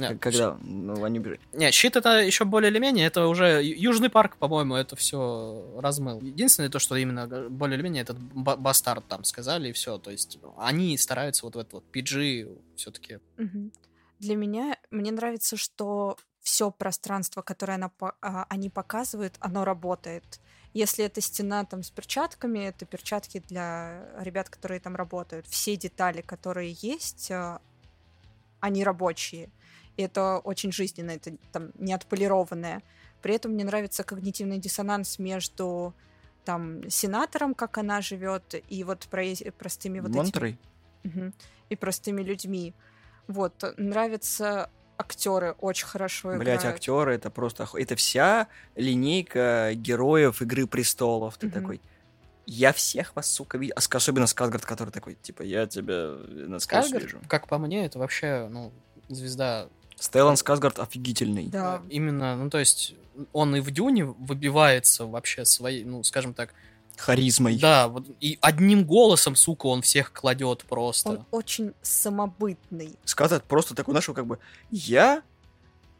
[0.00, 1.40] Нет, когда ну, они бежали.
[1.52, 6.20] Не, щит это еще более или менее, это уже Южный парк, по-моему, это все размыл.
[6.20, 9.98] Единственное то, что именно более или менее этот бастард там сказали и все.
[9.98, 13.18] То есть они стараются вот в этот вот PG все-таки.
[13.38, 13.70] Угу.
[14.20, 20.40] Для меня, мне нравится, что все пространство, которое она, а, они показывают, оно работает.
[20.72, 25.46] Если это стена там с перчатками, это перчатки для ребят, которые там работают.
[25.46, 27.60] Все детали, которые есть, а,
[28.60, 29.50] они рабочие.
[30.00, 32.82] И это очень жизненно, это там не отполированное.
[33.20, 35.94] При этом мне нравится когнитивный диссонанс между
[36.46, 39.22] там сенатором, как она живет, и вот про,
[39.58, 40.58] простыми вот Монтрой?
[41.04, 41.24] этими...
[41.26, 41.32] Угу.
[41.68, 42.72] И простыми людьми.
[43.26, 46.64] Вот, нравятся актеры очень хорошо Блять, играют.
[46.64, 47.68] актеры это просто...
[47.74, 51.36] Это вся линейка героев Игры Престолов.
[51.36, 51.54] Ты Мгм.
[51.60, 51.80] такой...
[52.46, 53.74] Я всех вас, сука, видел.
[53.76, 56.16] А Особенно Сказгард, который такой, типа, я тебя
[56.48, 57.20] насквозь вижу.
[57.28, 58.72] как по мне, это вообще, ну,
[59.08, 59.68] звезда
[60.00, 61.46] Стеллан Сказгард офигительный.
[61.46, 61.82] Да.
[61.88, 62.94] Именно, ну, то есть,
[63.32, 66.54] он и в Дюне выбивается вообще своей, ну, скажем так,
[66.96, 67.58] Харизмой.
[67.58, 71.10] да, вот, и одним голосом, сука, он всех кладет просто.
[71.10, 72.96] Он очень самобытный.
[73.04, 74.38] Сказгард просто такой, знаешь, как бы,
[74.70, 75.22] я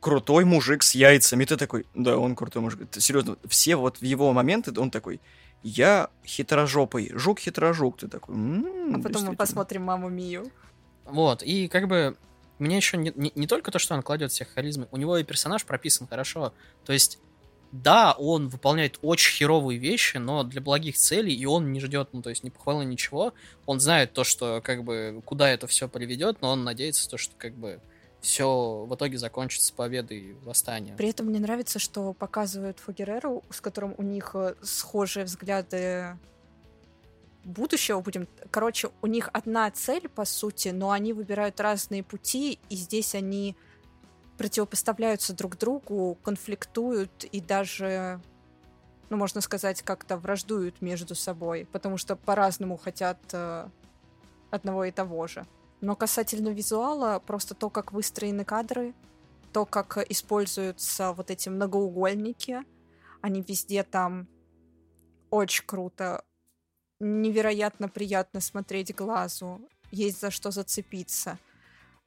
[0.00, 1.44] крутой мужик с яйцами.
[1.44, 2.82] Ты такой, да, он крутой мужик.
[2.82, 5.20] Это серьезно, все вот в его моменты, он такой,
[5.62, 7.98] я хитрожопый, жук хитрожук.
[7.98, 9.36] Ты такой, «М, А потом мы действительно».
[9.36, 10.50] посмотрим «Маму Мию».
[11.04, 12.16] Вот, и как бы
[12.60, 15.24] мне еще не, не, не только то, что он кладет всех харизмы, у него и
[15.24, 16.52] персонаж прописан хорошо.
[16.84, 17.18] То есть,
[17.72, 22.22] да, он выполняет очень херовые вещи, но для благих целей, и он не ждет, ну,
[22.22, 23.32] то есть, ни похвалы, ничего.
[23.66, 27.34] Он знает то, что, как бы, куда это все приведет, но он надеется, то, что,
[27.36, 27.80] как бы,
[28.20, 30.94] все в итоге закончится победой восстания.
[30.96, 36.18] При этом мне нравится, что показывают Фугереру, с которым у них э, схожие взгляды
[37.44, 38.28] будущего будем.
[38.50, 43.56] Короче, у них одна цель, по сути, но они выбирают разные пути, и здесь они
[44.38, 48.20] противопоставляются друг другу, конфликтуют и даже,
[49.10, 53.68] ну, можно сказать, как-то враждуют между собой, потому что по-разному хотят э,
[54.50, 55.46] одного и того же.
[55.82, 58.94] Но касательно визуала, просто то, как выстроены кадры,
[59.52, 62.62] то, как используются вот эти многоугольники,
[63.20, 64.28] они везде там
[65.30, 66.24] очень круто,
[67.00, 69.60] невероятно приятно смотреть глазу,
[69.90, 71.38] есть за что зацепиться.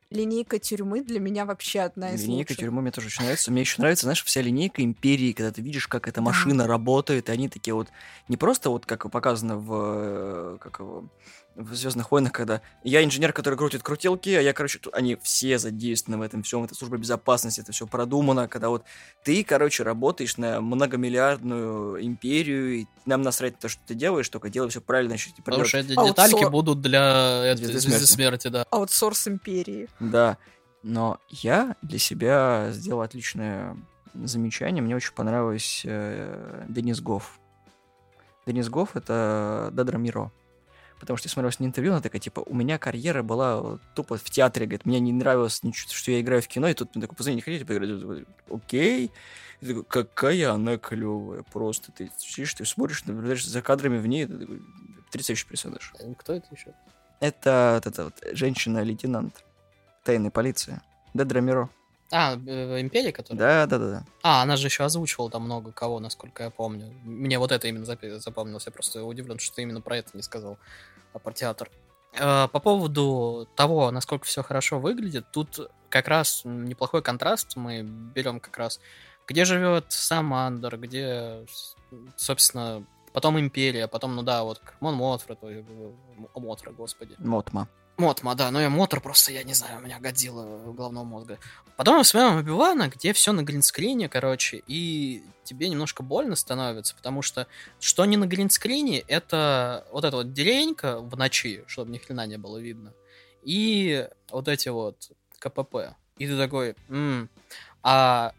[0.10, 2.58] Линейка тюрьмы для меня вообще одна из Линейка лучших.
[2.58, 3.51] тюрьмы мне тоже очень нравится.
[3.51, 7.32] Мне еще нравится, знаешь, вся линейка империи, когда ты видишь, как эта машина работает, и
[7.32, 7.88] они такие вот
[8.28, 11.09] не просто вот как показано в э, как его,
[11.56, 15.60] в Звездных войнах, когда я инженер, который крутит крутилки, а я, короче, тут- они все
[15.60, 18.84] задействованы в этом всем, это служба безопасности, это все продумано, когда вот
[19.24, 24.49] ты, короче, работаешь на многомиллиардную империю, и нам насрать на то, что ты делаешь, только
[24.49, 28.04] делай все правильно, значит, типа, Потому что эти Аутсор- детальки будут для Звезды звезды смерти.
[28.12, 28.66] смерти, да.
[28.72, 29.88] Аутсорс империи.
[29.99, 30.38] Да,
[30.82, 33.78] но я для себя сделал отличное
[34.16, 34.82] замечание.
[34.82, 37.39] Мне очень понравилось э, Денис Гофф.
[38.45, 40.32] Денис Гофф— это Дедра Миро.
[41.04, 44.16] Потому что я смотрел с ней интервью, она такая, типа, у меня карьера была тупо
[44.18, 47.01] в театре, говорит, мне не нравилось ничего, что я играю в кино, и тут мне
[47.01, 48.26] такой, пацаны, не хотите поиграть?
[48.49, 49.12] Окей.
[49.60, 54.26] И такой, какая она клевая, просто ты сидишь, ты смотришь, наблюдаешь за кадрами в ней,
[54.26, 54.62] ты такой,
[55.08, 55.93] потрясающий персонаж.
[55.99, 56.74] Э, Кто это еще?
[57.20, 59.43] Это вот эта вот женщина-лейтенант
[60.06, 60.80] тайной полиции.
[61.14, 61.70] Дедра Миро.
[62.16, 63.39] А, э, Империя, которая?
[63.39, 64.06] Да, да, да, да.
[64.22, 66.93] А, она же еще озвучивала там много кого, насколько я помню.
[67.04, 68.68] Мне вот это именно запомнилось.
[68.68, 71.34] Я просто удивлен, что ты именно про это не сказал, а про.
[72.14, 77.55] Э, По поводу того, насколько все хорошо выглядит, тут как раз неплохой контраст.
[77.55, 78.80] Мы берем как раз,
[79.28, 81.45] где живет сам Андер, где,
[82.16, 85.68] собственно, потом Империя, потом, ну да, вот Мон Мотфра, то есть,
[86.36, 87.16] Мотфра, господи.
[87.20, 87.68] Мотма.
[87.98, 91.38] Мотма, да, но я Мотор просто, я не знаю, у меня годила головного мозга.
[91.76, 97.22] Потом мы смотрим Оби-Вана, где все на гринскрине, короче, и тебе немножко больно становится, потому
[97.22, 97.48] что
[97.80, 102.38] что не на гринскрине, это вот эта вот деревенька в ночи, чтобы ни хрена не
[102.38, 102.94] было видно,
[103.44, 105.96] и вот эти вот КПП.
[106.18, 107.30] И ты такой, «М».
[107.82, 108.34] А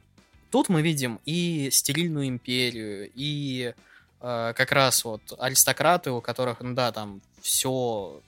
[0.50, 3.74] тут мы видим и стерильную империю, и
[4.20, 8.20] э, как раз вот аристократы, у которых, ну да, там все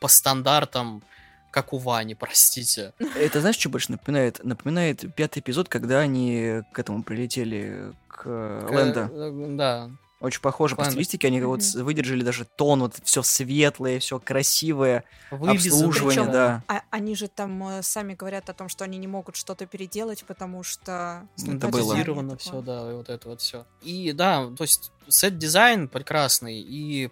[0.00, 1.02] по стандартам,
[1.50, 2.92] как у Вани, простите.
[3.16, 4.44] Это знаешь, что больше напоминает?
[4.44, 9.10] Напоминает пятый эпизод, когда они к этому прилетели, к Лэнда.
[9.12, 9.90] Э, Да.
[10.20, 10.90] Очень похоже по Лэнда.
[10.94, 11.62] стилистике, они вот Мгм.
[11.62, 16.62] с- выдержали даже тон, вот все светлое, все красивое, Вывезли, обслуживание, Причём- да.
[16.66, 20.24] А они же там э, сами говорят о том, что они не могут что-то переделать,
[20.24, 21.22] потому что...
[21.38, 21.82] Ну, это было.
[21.82, 23.64] Автоматизировано все, да, и вот это вот все.
[23.82, 27.10] И да, то есть set design прекрасный, и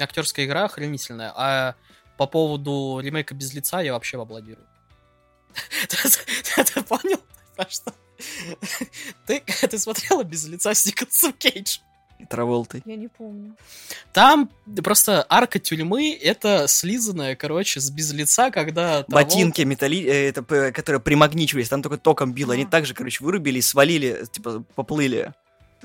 [0.00, 1.74] актерская игра охренительная, а
[2.16, 4.66] по поводу ремейка без лица я вообще аплодирую.
[6.56, 7.20] Ты понял?
[7.56, 7.92] Про что?
[9.26, 11.78] Ты ты смотрела без лица с Николасом Кейдж?
[12.30, 12.82] Траволтой.
[12.86, 13.54] Я не помню.
[14.14, 14.50] Там
[14.82, 20.02] просто арка тюрьмы это слизанная, короче, с без лица, когда Траволта- Ботинки металли...
[20.06, 20.42] э, это,
[20.72, 22.54] которые примагничивались, там только током било.
[22.54, 22.70] Они Ага.
[22.70, 25.34] также, короче, вырубили свалили, типа, поплыли.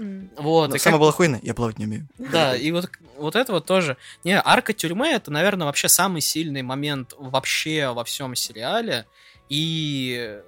[0.01, 0.31] М.
[0.37, 2.07] Вот, Но и самое как- было я плавать не умею.
[2.17, 3.97] Да, и вот, вот это вот тоже.
[4.23, 9.05] Не, арка тюрьмы это, наверное, вообще самый сильный момент вообще во всем сериале.
[9.47, 10.39] И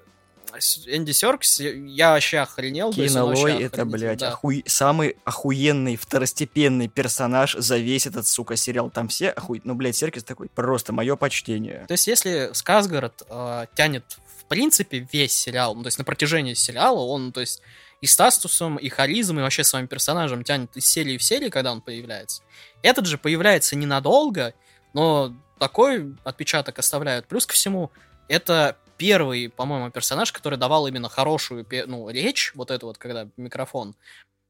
[0.87, 2.91] Энди Серкис, я вообще охренел.
[2.91, 4.29] Кинолой это, охренительный, блядь, да.
[4.29, 4.63] охуй...
[4.65, 8.89] самый охуенный второстепенный персонаж за весь этот, сука, сериал.
[8.89, 9.61] Там все охуй...
[9.63, 11.85] Ну, блядь, Серкис такой, просто мое почтение.
[11.87, 14.03] То есть, если Сказгород э, тянет,
[14.39, 17.61] в принципе, весь сериал, ну, то есть на протяжении сериала, он, то есть,
[18.03, 21.79] и статусом, и харизмой, и вообще своим персонажем тянет из серии в серии, когда он
[21.79, 22.43] появляется.
[22.81, 24.53] Этот же появляется ненадолго,
[24.93, 27.27] но такой отпечаток оставляют.
[27.27, 27.91] Плюс ко всему,
[28.27, 33.95] это первый, по-моему, персонаж, который давал именно хорошую, ну, речь, вот это вот, когда микрофон.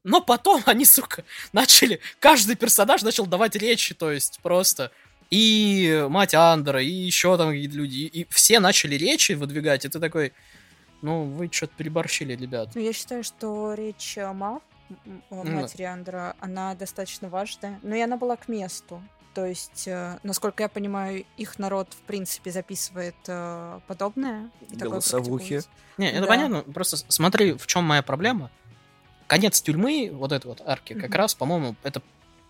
[0.02, 4.90] Но потом они, сука, начали, каждый персонаж начал давать речи, то есть просто
[5.30, 10.00] и мать Андера, и еще там какие-то люди, и все начали речи выдвигать, и ты
[10.00, 10.32] такой,
[11.04, 12.70] ну, вы что-то переборщили, ребят.
[12.74, 15.50] Ну, я считаю, что речь э, Мав, м, м, Ну да.
[15.50, 19.02] матери Андра, она достаточно важная, но и она была к месту.
[19.34, 24.50] То есть, э, насколько я понимаю, их народ, в принципе, записывает э, подобное.
[24.62, 25.60] и такое Голосовухи.
[25.98, 26.26] Не, это Да.
[26.26, 28.50] понятно, просто смотри, в чем моя проблема.
[29.26, 31.18] Конец тюрьмы, вот этой вот арки, как Мгм.
[31.18, 32.00] раз, по-моему, это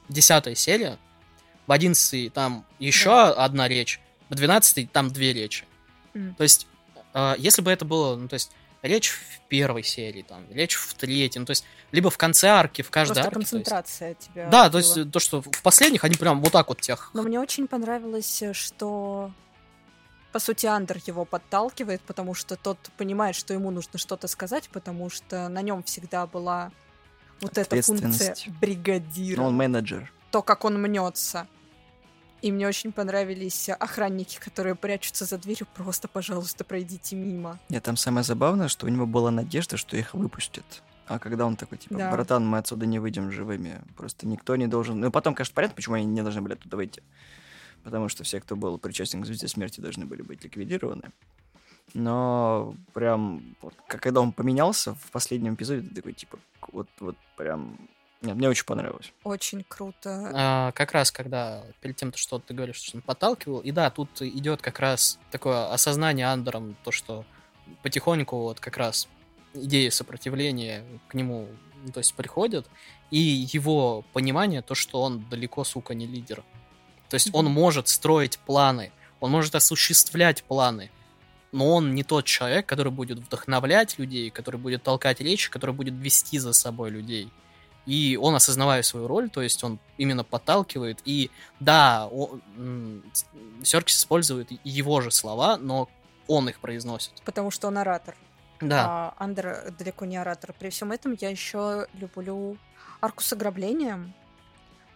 [0.08, 0.98] десятая серия.
[1.66, 5.64] В одиннадцатой там еще одна речь, в двенадцатой там две речи.
[6.12, 6.34] Мгм.
[6.34, 6.66] То есть,
[7.38, 8.50] если бы это было, ну, то есть,
[8.82, 12.82] речь в первой серии, там, речь в третьей, ну, то есть, либо в конце арки,
[12.82, 13.34] в каждой Просто арке.
[13.34, 14.48] то есть- концентрация тебя.
[14.50, 17.10] Да, то есть, то, что в последних они прям вот так вот тех.
[17.14, 19.30] Но мне очень понравилось, что
[20.32, 25.08] по сути Андер его подталкивает, потому что тот понимает, что ему нужно что-то сказать, потому
[25.08, 26.72] что на нем всегда была
[27.40, 29.40] вот эта функция бригадира.
[29.42, 30.12] Но он менеджер.
[30.32, 31.46] то, как он мнется.
[32.44, 35.66] И мне очень понравились охранники, которые прячутся за дверью.
[35.74, 37.58] Просто, пожалуйста, пройдите мимо.
[37.70, 40.82] Нет, там самое забавное, что у него была надежда, что их выпустят.
[41.06, 42.10] А когда он такой, типа, Да.
[42.10, 43.80] братан, мы отсюда не выйдем живыми.
[43.96, 45.00] Просто никто не должен...
[45.00, 47.02] Ну, потом, конечно, понятно, почему они не должны были оттуда выйти.
[47.82, 51.12] Потому что все, кто был причастен к Звезде Смерти, должны были быть ликвидированы.
[51.94, 56.38] Но прям, вот, когда он поменялся в последнем эпизоде, ты такой, типа,
[56.72, 57.78] вот, вот прям
[58.24, 59.12] Нет, мне очень понравилось.
[59.22, 60.30] Очень круто.
[60.34, 64.22] А, как раз, когда перед тем, что ты говоришь, что он подталкивал, и да, тут
[64.22, 67.24] идет как раз такое осознание Андером, то, что
[67.82, 69.08] потихоньку вот как раз
[69.52, 71.48] идея сопротивления к нему,
[71.84, 72.66] ну, то есть приходит,
[73.10, 76.42] и его понимание, то, что он далеко, сука, не лидер.
[77.10, 80.90] То есть он может строить планы, он может осуществлять планы,
[81.52, 85.94] но он не тот человек, который будет вдохновлять людей, который будет толкать речь, который будет
[85.94, 87.30] вести за собой людей.
[87.86, 91.00] И он, осознавая свою роль, то есть он именно подталкивает.
[91.04, 91.30] И
[91.60, 92.08] да,
[93.62, 95.88] Серкис использует его же слова, но
[96.26, 97.12] он их произносит.
[97.24, 98.16] Потому что он оратор.
[98.60, 98.84] Да.
[98.86, 100.54] А Андер далеко не оратор.
[100.58, 102.56] При всем этом я еще люблю
[103.00, 104.14] арку с ограблением.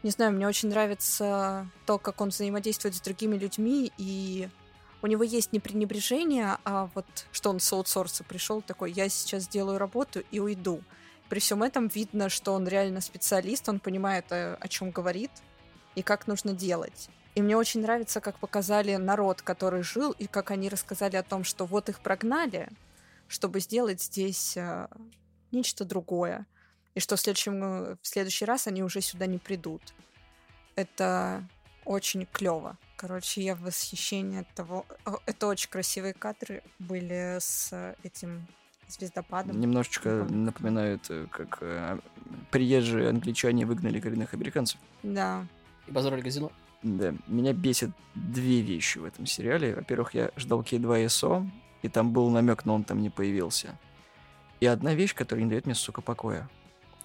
[0.02, 4.48] Не знаю, мне очень нравится то, как он взаимодействует с другими людьми, и
[5.02, 9.44] у него есть не пренебрежение, а вот что он с аутсорса пришел такой, я сейчас
[9.44, 10.82] сделаю работу и уйду.
[11.28, 15.30] При всем этом видно, что он реально специалист, он понимает, о, о чем говорит
[15.94, 17.10] и как нужно делать.
[17.34, 21.44] И мне очень нравится, как показали народ, который жил, и как они рассказали о том,
[21.44, 22.68] что вот их прогнали,
[23.28, 24.88] чтобы сделать здесь э,
[25.52, 26.46] нечто другое.
[26.94, 29.82] И что в, следующем, э, в следующий раз они уже сюда не придут.
[30.74, 31.46] Это
[31.84, 32.76] очень клево.
[32.96, 34.84] Короче, я в восхищении от того...
[35.26, 38.48] Это очень красивые кадры были с этим
[38.88, 39.60] звездопадом.
[39.60, 41.98] Немножечко напоминает, э, как э,
[42.50, 44.80] приезжие англичане выгнали коренных американцев.
[45.02, 45.46] Да.
[45.86, 46.50] И базарили казино.
[46.82, 49.74] Да, меня бесит две вещи в этом сериале.
[49.74, 51.48] Во-первых, я ждал К2СО,
[51.82, 53.76] и там был намек, но он там не появился.
[54.60, 56.48] И одна вещь, которая не дает мне, сука, покоя.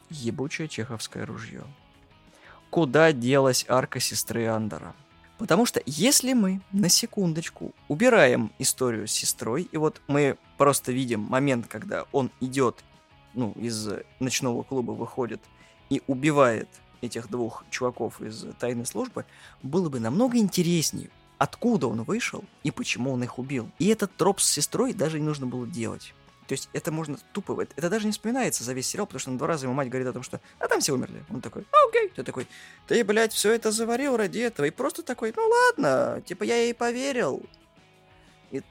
[0.09, 1.63] Ебучее чеховское ружье.
[2.69, 4.95] Куда делась арка сестры Андера?
[5.43, 11.19] Потому что если мы на секундочку убираем историю с сестрой, и вот мы просто видим
[11.19, 12.81] момент, когда он идет,
[13.33, 13.89] ну, из
[14.21, 15.41] ночного клуба выходит
[15.89, 16.69] и убивает
[17.01, 19.25] этих двух чуваков из тайной службы,
[19.61, 23.69] было бы намного интереснее, откуда он вышел и почему он их убил.
[23.79, 26.13] И этот троп с сестрой даже не нужно было делать.
[26.47, 27.61] То есть это можно тупо...
[27.61, 30.07] Это даже не вспоминается за весь сериал, потому что на два раза ему мать говорит
[30.07, 31.23] о том, что «А там все умерли».
[31.29, 32.09] Он такой «А, окей».
[32.09, 32.47] Ты такой
[32.87, 34.65] «Ты, блядь, все это заварил ради этого».
[34.65, 37.43] И просто такой «Ну ладно, типа я ей поверил».
[38.51, 38.61] И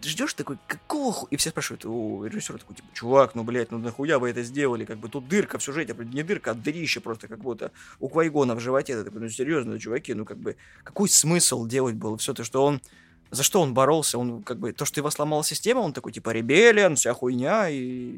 [0.00, 1.26] ты ждешь такой, какого ху...
[1.30, 4.84] И все спрашивают у режиссера такой, типа, чувак, ну, блядь, ну нахуя вы это сделали?
[4.84, 8.54] Как бы тут дырка в сюжете, не дырка, а дырище просто как будто у Квайгона
[8.54, 8.92] в животе.
[8.92, 12.64] Это такой, ну, серьезно, чуваки, ну, как бы, какой смысл делать было все то, что
[12.64, 12.80] он
[13.30, 14.18] за что он боролся?
[14.18, 18.14] Он как бы то, что его сломала система, он такой типа ребелиан, вся хуйня и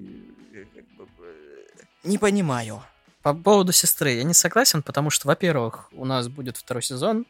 [2.05, 2.83] не понимаю.
[3.23, 7.27] По поводу сестры я не согласен, потому что, во-первых, у нас будет второй сезон.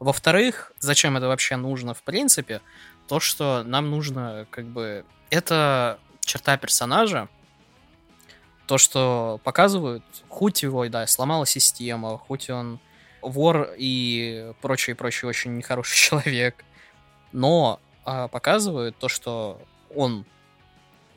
[0.00, 2.60] Во-вторых, зачем это вообще нужно в принципе?
[3.06, 5.04] То, что нам нужно как бы...
[5.30, 7.28] Это черта персонажа,
[8.66, 12.80] то, что показывают, хоть его, да, сломала система, хоть он
[13.20, 16.64] вор и прочее, прочее, очень нехороший человек,
[17.32, 19.60] но а, показывают то, что
[19.94, 20.24] он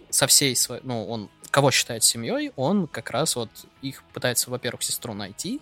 [0.09, 3.49] со всей своей, ну, он кого считает семьей, он как раз вот
[3.82, 5.61] их пытается, во-первых, сестру найти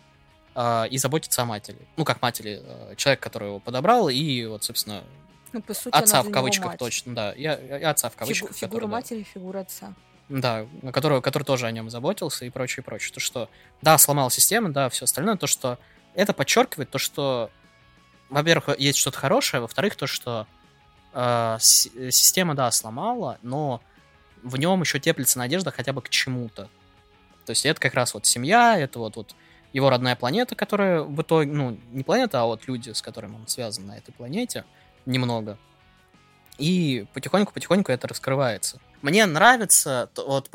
[0.55, 1.77] а, и заботиться о матери.
[1.97, 5.03] Ну, как матери, а, человек, который его подобрал, и вот, собственно,
[5.51, 6.79] ну, по сути, отца в кавычках мать.
[6.79, 8.49] точно, да, и, и отца в кавычках.
[8.49, 9.25] Фигу, фигура который, матери, да.
[9.25, 9.93] фигура отца.
[10.29, 13.13] Да, который, который тоже о нем заботился и прочее, прочее.
[13.13, 13.49] То, что,
[13.83, 15.77] да, сломал систему, да, все остальное, то, что
[16.15, 17.51] это подчеркивает то, что
[18.33, 20.47] во-первых, есть что-то хорошее, во-вторых, то, что
[21.13, 23.81] э, система, да, сломала, но
[24.41, 26.69] в нем еще теплится надежда хотя бы к чему-то.
[27.45, 29.35] То есть это как раз вот семья, это вот, вот
[29.71, 33.47] его родная планета, которая в итоге, ну, не планета, а вот люди, с которыми он
[33.47, 34.65] связан на этой планете,
[35.05, 35.57] немного.
[36.57, 38.79] И потихоньку-потихоньку это раскрывается.
[39.01, 40.49] Мне нравится, вот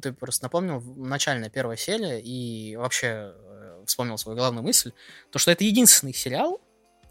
[0.00, 4.92] ты просто напомнил, начальная первая серия, и вообще э, вспомнил свою главную мысль,
[5.30, 6.60] то, что это единственный сериал,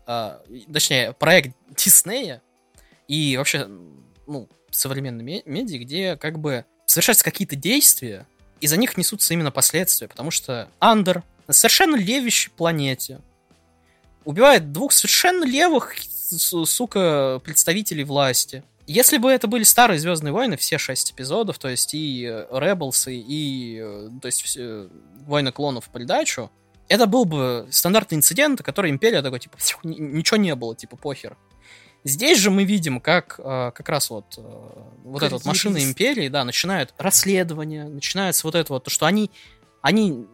[0.06, 0.42] а,
[0.72, 2.42] точнее, проект Диснея
[3.08, 3.68] и вообще,
[4.28, 8.28] ну, современной медиа, где как бы совершаются какие-то действия,
[8.62, 13.20] и за них несутся именно последствия, потому что Андер на совершенно левящей планете
[14.24, 18.64] убивает двух совершенно левых, сука, представителей власти.
[18.88, 23.20] Если бы это были старые Звездные войны, все шесть эпизодов, то есть и Rebels, и,
[23.20, 24.90] и э, то есть все,
[25.26, 26.52] Войны клонов в придачу,
[26.88, 31.38] это был бы стандартный инцидент, который империя такой, типа, ничего не было, типа, похер.
[32.04, 34.38] Здесь же мы видим, как как раз вот,
[35.04, 39.32] вот эта вот машина империи, да, начинают расследование, начинается вот это вот, то, что они,
[39.82, 40.28] они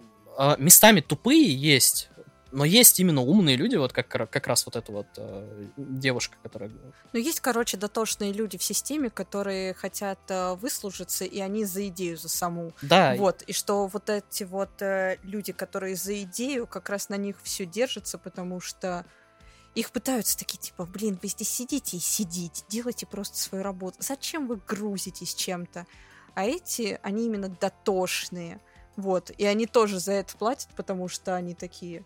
[0.58, 2.10] местами тупые есть,
[2.52, 6.72] Но есть именно умные люди, вот как, как раз вот эта вот э, девушка, которая...
[7.14, 12.18] Ну, есть, короче, дотошные люди в системе, которые хотят э, выслужиться, и они за идею,
[12.18, 12.74] за саму.
[12.82, 13.16] Да.
[13.18, 17.38] Вот, и что вот эти вот э, люди, которые за идею, как раз на них
[17.42, 19.06] все держится, потому что
[19.74, 23.98] их пытаются такие, типа, блин, вы здесь сидите и сидите, делайте просто свою работу.
[24.00, 25.86] Зачем вы грузитесь чем-то?
[26.36, 28.60] А эти, они именно дотошные.
[28.98, 32.04] Вот, и они тоже за это платят, потому что они такие,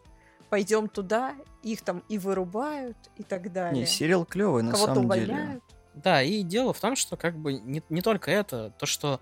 [0.55, 3.81] пойдем туда, их там и вырубают, и так далее.
[3.81, 5.49] Не, сериал клевый, на Кого-то самом увольняют.
[5.49, 5.61] деле.
[5.95, 9.19] Да, и дело в том, что как бы не, не только это, то, что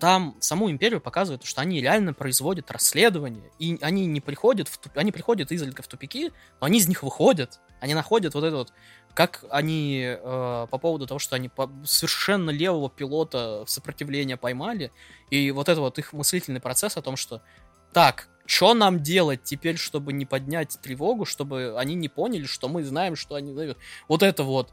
[0.00, 4.98] там саму империю показывают, что они реально производят расследование, и они не приходят, в туп...
[4.98, 8.72] они приходят изредка в тупики, но они из них выходят, они находят вот это вот,
[9.14, 11.70] как они э, по поводу того, что они по...
[11.84, 14.90] совершенно левого пилота сопротивления поймали,
[15.30, 17.42] и вот это вот их мыслительный процесс о том, что
[17.92, 22.84] так, что нам делать теперь, чтобы не поднять тревогу, чтобы они не поняли, что мы
[22.84, 23.76] знаем, что они дают.
[24.08, 24.72] Вот это вот.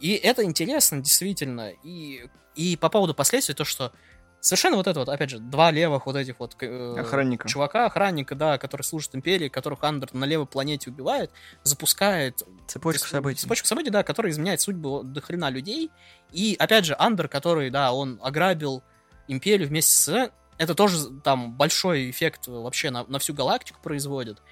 [0.00, 1.70] И это интересно, действительно.
[1.82, 3.92] И, и по поводу последствий, то, что
[4.40, 7.48] совершенно вот это вот, опять же, два левых вот этих вот э, Охранника.
[7.48, 11.32] чувака, охранника, да, который служит империи, которых Андер на левой планете убивает,
[11.64, 13.40] запускает Цепочку Цеп- событий.
[13.40, 15.90] Цепочку событий, да, которая изменяет судьбу до хрена людей.
[16.30, 18.82] И, опять же, Андер, который, да, он ограбил
[19.26, 20.30] империю вместе с...
[20.58, 24.42] Это тоже там большой эффект вообще на, на всю галактику производит.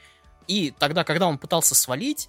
[0.46, 2.28] И тогда, когда он пытался свалить,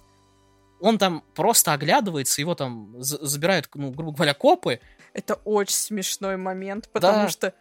[0.80, 4.80] он там просто оглядывается, его там за- забирают, ну, грубо говоря, копы.
[5.12, 7.28] Это очень смешной момент, потому Да.
[7.28, 7.54] что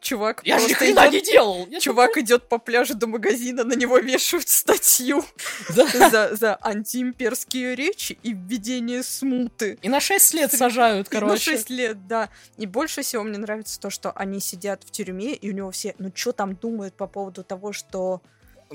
[0.00, 1.66] чувак Я ни просто хрена идет- не делал!
[1.70, 5.24] Я Чувак идет по пляжу до магазина, на него вешают статью
[5.76, 5.86] Да.
[6.10, 9.78] за, за антиимперские речи и введение смуты.
[9.82, 11.50] И на 6 лет сажают, И на короче.
[11.52, 12.28] 6 лет, да.
[12.56, 15.94] И больше всего мне нравится то, что они сидят в тюрьме, и у него все,
[15.98, 18.20] ну что там думают по поводу того, что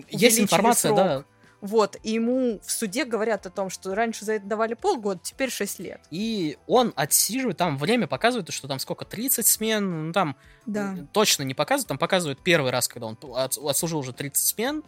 [0.10, 0.98] Есть информация, срок.
[0.98, 1.24] да.
[1.66, 5.50] Вот, и ему в суде говорят о том, что раньше за это давали полгода, теперь
[5.50, 6.02] 6 лет.
[6.12, 10.36] И он отсиживает, там время показывает, что там сколько, 30 смен, ну там
[10.66, 10.92] Да.
[10.92, 14.84] м, точно не показывают, там показывают первый раз, когда он от- отслужил уже 30 смен.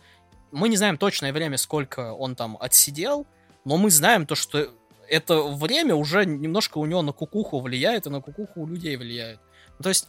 [0.52, 3.26] Мы не знаем точное время, сколько он там отсидел,
[3.64, 4.68] но мы знаем то, что
[5.08, 9.40] это время уже немножко у него на кукуху влияет, и на кукуху у людей влияет.
[9.80, 10.08] Ну, то есть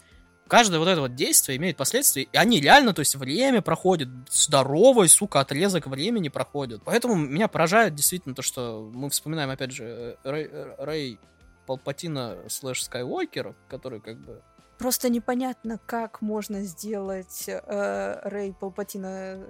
[0.49, 5.09] каждое вот это вот действие имеет последствия, и они реально, то есть время проходит, здоровый,
[5.09, 6.83] сука, отрезок времени проходит.
[6.85, 11.21] Поэтому меня поражает действительно то, что мы вспоминаем, опять же, Рэй, Рэй
[11.67, 14.43] Палпатина слэш Скайуокер, который как бы...
[14.79, 19.47] Просто непонятно, как можно сделать э, Рэй Палпатина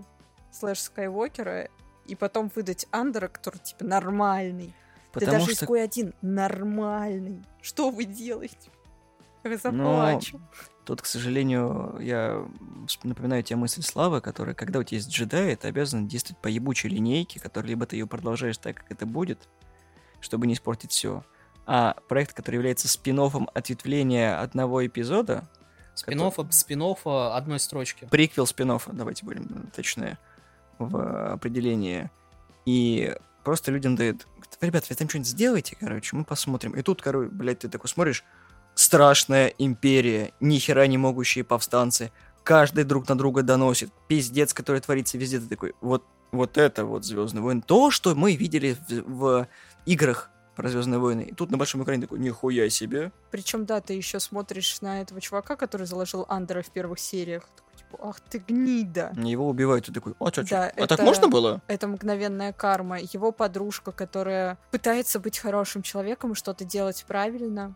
[0.52, 1.68] слэш Скайуокера
[2.06, 4.68] и потом выдать Андера, который, типа, нормальный.
[5.12, 7.44] да Потому даже что изгой один нормальный.
[7.60, 8.70] Что вы делаете?
[9.42, 10.40] Я Но заплачу.
[10.86, 12.46] Тут, к сожалению, я
[13.02, 16.88] напоминаю тебе мысль Славы, которая, когда у тебя есть джедай, ты обязан действовать по ебучей
[16.88, 19.48] линейке, которая либо ты ее продолжаешь так, как это будет,
[20.20, 21.24] чтобы не испортить все.
[21.66, 25.48] А проект, который является спин ответвления одного эпизода,
[25.94, 26.20] спин
[26.50, 28.06] спин одной строчки.
[28.08, 30.18] приквел спин давайте будем точнее
[30.78, 32.10] в определении.
[32.64, 33.12] И
[33.42, 34.28] просто людям дает,
[34.60, 36.72] ребят, вы там что-нибудь сделайте, короче, мы посмотрим.
[36.72, 38.24] И тут, короче, блядь, ты такой смотришь,
[38.76, 42.12] страшная империя, ни хера не могущие повстанцы,
[42.44, 47.04] каждый друг на друга доносит, пиздец, который творится везде, ты такой, вот, вот это вот
[47.04, 49.48] Звездный войн, то, что мы видели в, в
[49.86, 51.22] играх про Звездные войны.
[51.22, 53.12] И тут на большом экране такой, нихуя себе.
[53.30, 57.46] Причем, да, ты еще смотришь на этого чувака, который заложил Андера в первых сериях.
[57.56, 59.12] Такой, типа, ах ты гнида.
[59.16, 60.56] Его убивают, ты такой, а чё, чё?
[60.56, 61.60] Да, а так это- можно было?
[61.66, 62.98] Это мгновенная карма.
[63.00, 67.74] Его подружка, которая пытается быть хорошим человеком и что-то делать правильно.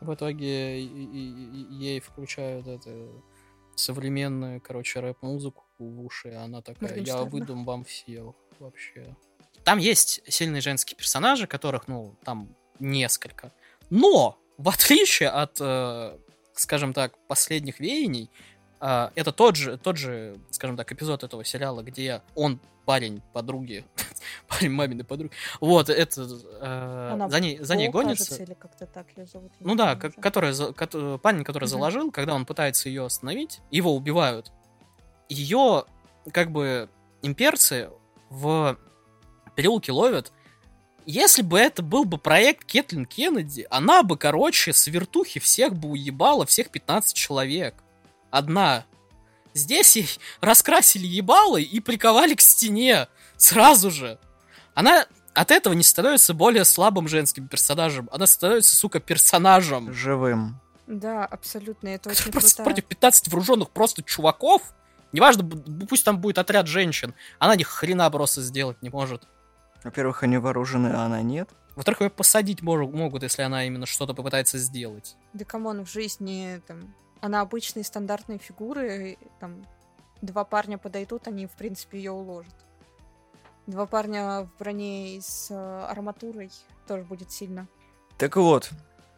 [0.00, 3.08] В итоге ей включают это
[3.74, 9.16] современную, короче, рэп-музыку в уши, она такая, я выдам вам всех вообще.
[9.64, 13.52] Там есть сильные женские персонажи, которых, ну, там несколько.
[13.90, 16.18] Но, в отличие от, э,
[16.54, 18.30] скажем так, последних веяний,
[18.80, 23.84] э, это тот же, тот же, скажем так, эпизод этого сериала, где он парень подруги,
[24.48, 26.22] парень маминой подруги, вот, это,
[26.60, 28.24] э, Она за ней, за ней гонится.
[28.30, 29.52] кажется, или как-то так ее зовут.
[29.60, 30.10] Ну да, уже.
[30.12, 31.70] который, за- кото- парень, который Мгм.
[31.70, 34.52] заложил, когда он пытается ее остановить, его убивают.
[35.28, 35.84] Ее,
[36.32, 36.88] как бы,
[37.22, 37.90] имперцы
[38.30, 38.76] в
[39.54, 40.32] переулке ловят.
[41.06, 45.88] Если бы это был бы проект Кетлин Кеннеди, она бы, короче, с вертухи всех бы
[45.90, 47.74] уебала, всех 15 человек.
[48.30, 48.84] Одна.
[49.54, 50.08] Здесь ей
[50.40, 53.08] раскрасили ебалы и приковали к стене.
[53.40, 54.18] Сразу же.
[54.74, 58.08] Она от этого не становится более слабым женским персонажем.
[58.12, 59.92] Она становится, сука, персонажем.
[59.92, 60.60] Живым.
[60.86, 62.64] Да, абсолютно, это очень Просто круто.
[62.64, 64.62] против 15 вооруженных просто чуваков
[65.12, 65.44] Неважно,
[65.88, 69.26] пусть там будет отряд женщин, она ни хрена просто сделать не может.
[69.82, 71.50] Во-первых, они вооружены, а она нет.
[71.74, 75.16] Во-вторых, ее посадить мож- могут, если она именно что-то попытается сделать.
[75.32, 76.94] Да come on, в жизни там...
[77.22, 79.66] Она обычные стандартные фигуры, там
[80.22, 82.54] два парня подойдут, они, в принципе, ее уложат.
[83.70, 86.50] Два парня в броне и с э, арматурой
[86.88, 87.68] тоже будет сильно.
[88.18, 88.72] Так вот,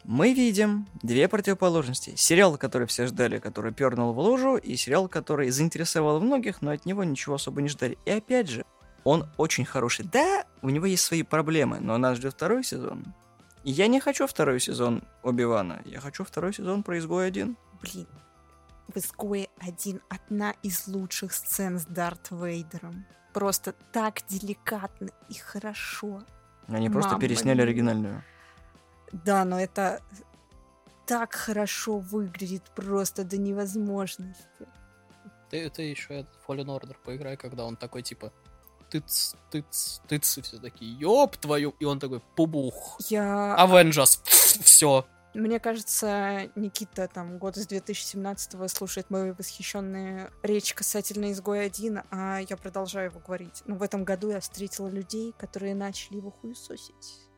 [0.05, 2.12] мы видим две противоположности.
[2.16, 6.84] Сериал, который все ждали, который пернул в лужу, и сериал, который заинтересовал многих, но от
[6.84, 7.96] него ничего особо не ждали.
[8.05, 8.66] И опять же,
[9.05, 10.05] он очень хороший.
[10.05, 13.07] Да, у него есть свои проблемы, но нас ждет второй сезон.
[13.64, 15.80] И я не хочу второй сезон Оби-Вана.
[15.86, 17.57] Я хочу второй сезон про Изгой один.
[17.80, 18.07] Блин,
[18.88, 23.07] в «Изгое один» одна из лучших сцен с Дарт Вейдером.
[23.32, 26.22] Просто так деликатно и хорошо.
[26.68, 27.64] Они просто Мамма пересняли мия.
[27.64, 28.24] оригинальную.
[29.12, 30.00] Да, но это
[31.06, 34.66] так хорошо выглядит просто до невозможности.
[35.50, 38.32] Ты, ты еще этот Fallen Order поиграй, когда он такой, типа,
[38.88, 42.98] тыц, тыц, тыц, и все такие, ёб твою, и он такой, пубух.
[43.08, 43.56] Я...
[43.58, 44.20] Avengers,
[44.62, 45.04] все.
[45.34, 52.40] Мне кажется, Никита там год из 2017-го слушает мои восхищенные речи касательно изгоя 1, а
[52.40, 53.62] я продолжаю его говорить.
[53.66, 57.28] Но в этом году я встретила людей, которые начали его хуесосить.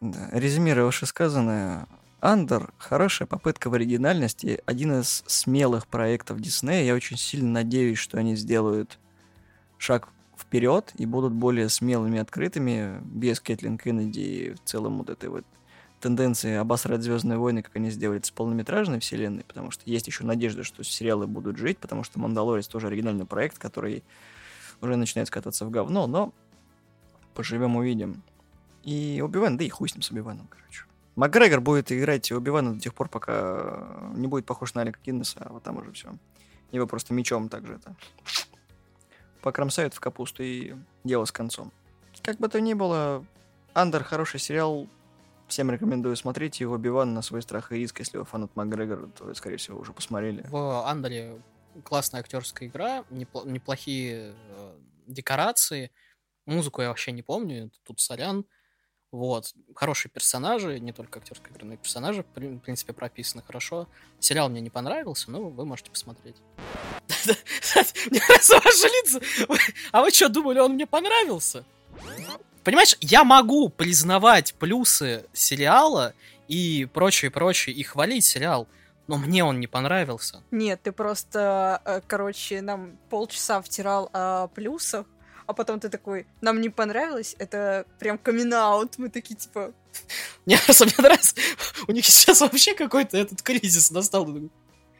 [0.00, 1.88] Да, резюмируя вышесказанное,
[2.20, 6.84] Андер— хорошая попытка в оригинальности, один из смелых проектов Диснея.
[6.84, 9.00] Я очень сильно надеюсь, что они сделают
[9.78, 10.08] шаг
[10.38, 15.44] вперед и будут более смелыми открытыми, без Кэтлин Кеннеди и в целом вот этой вот
[16.02, 20.64] тенденции обосрать Звездные войны, как они сделали с полнометражной вселенной, потому что есть еще надежда,
[20.64, 24.02] что сериалы будут жить, потому что Мандалорец тоже оригинальный проект, который
[24.80, 26.34] уже начинает скатываться в говно, но
[27.34, 28.22] поживем увидим.
[28.82, 30.84] И Оби-Ван, да и хуй с ним с Оби-Ваном, короче.
[31.14, 35.52] Макгрегор будет играть Оби-Вана до тех пор, пока не будет похож на Алика Киннеса, а
[35.52, 36.12] вот там уже все.
[36.72, 37.94] Его просто мечом также это
[39.42, 40.74] покромсают в капусту и
[41.04, 41.72] дело с концом.
[42.22, 43.24] Как бы то ни было,
[43.74, 44.88] Андер хороший сериал,
[45.52, 49.32] всем рекомендую смотреть его Оби-Ван на свой страх и риск, если вы фанат Макгрегора, то,
[49.34, 50.44] скорее всего, уже посмотрели.
[50.48, 51.40] В Андале
[51.84, 54.74] классная актерская игра, непло- неплохие э,
[55.06, 55.90] декорации,
[56.46, 58.44] музыку я вообще не помню, тут сорян.
[59.10, 59.52] Вот.
[59.74, 63.86] Хорошие персонажи, не только актерская игра, но и персонажи, в при- в принципе, прописаны хорошо.
[64.20, 66.36] Сериал мне не понравился, но вы можете посмотреть.
[68.10, 69.20] Мне нравятся ваши лица.
[69.48, 69.58] Вы-
[69.92, 71.64] А вы что, думали, он мне понравился?
[72.64, 76.14] Понимаешь, я могу признавать плюсы сериала
[76.48, 78.68] и прочее, прочее, и хвалить сериал,
[79.08, 80.42] но мне он не понравился.
[80.50, 85.06] Нет, ты просто, э, короче, нам полчаса втирал о плюсах,
[85.46, 88.54] а потом ты такой, нам не понравилось, это прям камин
[88.96, 89.72] Мы такие, типа,
[90.46, 91.34] Мне просто мне нравится,
[91.86, 94.26] у них сейчас вообще какой-то этот кризис настал.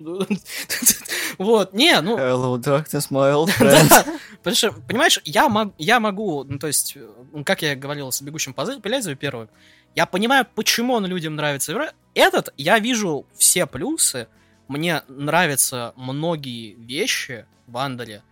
[1.39, 3.89] Вот, не, ну, Hello, darkness, my old friend.
[3.89, 4.05] Да,
[4.39, 6.97] потому что, понимаешь, я, мог, я могу, ну, то есть,
[7.33, 9.49] ну, как я говорил с «Бегущим по лезвию» первым,
[9.95, 11.93] я понимаю, почему он людям нравится.
[12.15, 14.29] Этот, я вижу все плюсы,
[14.69, 18.23] мне нравятся многие вещи в Андале,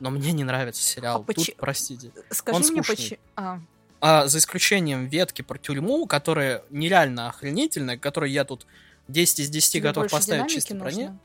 [0.00, 1.16] но мне не нравится сериал.
[1.16, 2.12] А Тут, почи- простите.
[2.30, 2.96] скажи Он мне, скучный.
[2.96, 3.18] почему...
[3.36, 3.60] А,
[4.00, 8.66] А, за исключением ветки про тюрьму, которая нереально охренительная, которую я тут
[9.08, 11.18] 10 из 10 тебе готов поставить чисто нужно?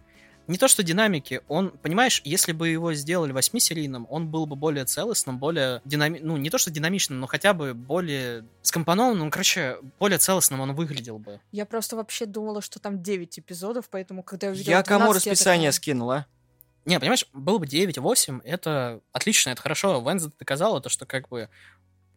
[0.47, 4.85] Не то, что динамики, он, понимаешь, если бы его сделали восьмисерийным, он был бы более
[4.85, 9.77] целостным, более динамичным, ну, не то, что динамичным, но хотя бы более скомпонованным, ну, короче,
[9.99, 11.39] более целостным он выглядел бы.
[11.51, 15.25] Я просто вообще думала, что там 9 эпизодов, поэтому когда я увидела Я кому 12,
[15.25, 16.25] я расписание такая, скинул, а?
[16.85, 20.01] Не, понимаешь, было бы 9-8, это отлично, это хорошо.
[20.01, 21.49] Венза доказала то, что как бы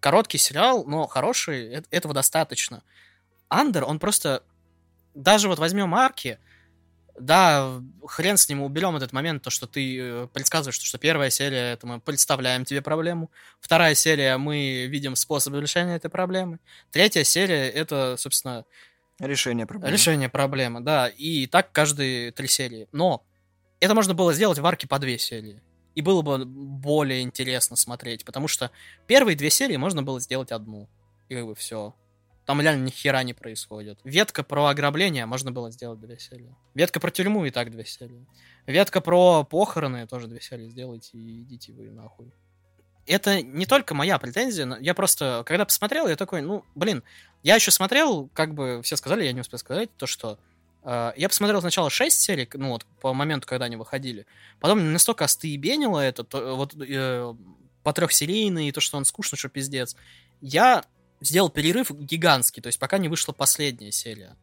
[0.01, 2.83] короткий сериал, но хороший, э- этого достаточно.
[3.49, 4.43] Андер, он просто...
[5.15, 6.39] Даже вот возьмем арки,
[7.19, 11.73] да, хрен с ним, уберем этот момент, то, что ты э, предсказываешь, что первая серия,
[11.73, 13.31] это мы представляем тебе проблему.
[13.61, 16.59] Вторая серия, мы видим способ решения этой проблемы.
[16.91, 18.65] Третья серия, это, собственно,
[19.21, 19.93] Решение проблемы.
[19.93, 21.09] Решение проблемы, да.
[21.09, 22.89] И так каждые три серии.
[22.93, 23.25] Но
[23.81, 25.63] это можно было сделать в арке по две серии.
[25.95, 28.73] И было бы более интересно смотреть, потому что
[29.07, 30.89] первые две серии можно было сделать одну.
[31.29, 31.95] И как бы все.
[32.47, 33.99] Там реально ни хера не происходит.
[34.05, 36.55] Ветка про ограбление можно было сделать две серии.
[36.75, 38.27] Ветка про тюрьму и так две серии.
[38.67, 42.33] Ветка про похороны тоже две серии сделайте и идите вы нахуй.
[43.07, 47.03] Это не только моя претензия, но я просто, когда посмотрел, я такой, ну, блин,
[47.43, 50.39] я еще смотрел, как бы все сказали, я не успел сказать, то, что
[50.83, 54.27] э, я посмотрел сначала 6 серий, ну вот, по моменту, когда они выходили.
[54.59, 57.35] Потом настолько остыебенило это, то, вот э,
[57.83, 59.97] по трехсерийный, то, что он скучно, что пиздец.
[60.41, 60.85] Я
[61.25, 64.37] сделал перерыв гигантский, то есть пока не вышла последняя серия.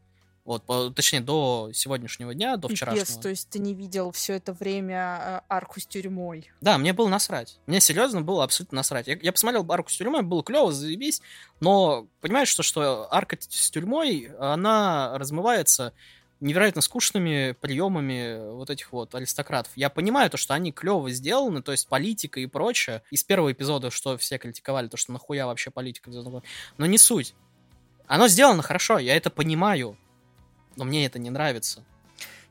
[0.44, 3.22] Вот, по- точнее, до сегодняшнего дня, до Пипец, вчерашнего.
[3.22, 6.50] то есть ты не видел все это время э, арку с тюрьмой.
[6.62, 7.60] Да, мне было насрать.
[7.68, 9.06] Мне серьезно было абсолютно насрать.
[9.08, 11.22] Я, я посмотрел арку с тюрьмой, было клево, заебись,
[11.60, 15.94] но понимаешь, что, что арка с тюрьмой, она размывается
[16.42, 19.72] невероятно скучными приемами вот этих вот аристократов.
[19.76, 23.04] Я понимаю то, что они клево сделаны, то есть политика и прочее.
[23.12, 26.12] Из первого эпизода, что все критиковали, то, что нахуя вообще политика,
[26.78, 27.36] но не суть.
[28.08, 29.98] Оно сделано хорошо, я это понимаю,
[30.76, 31.86] но мне это не нравится.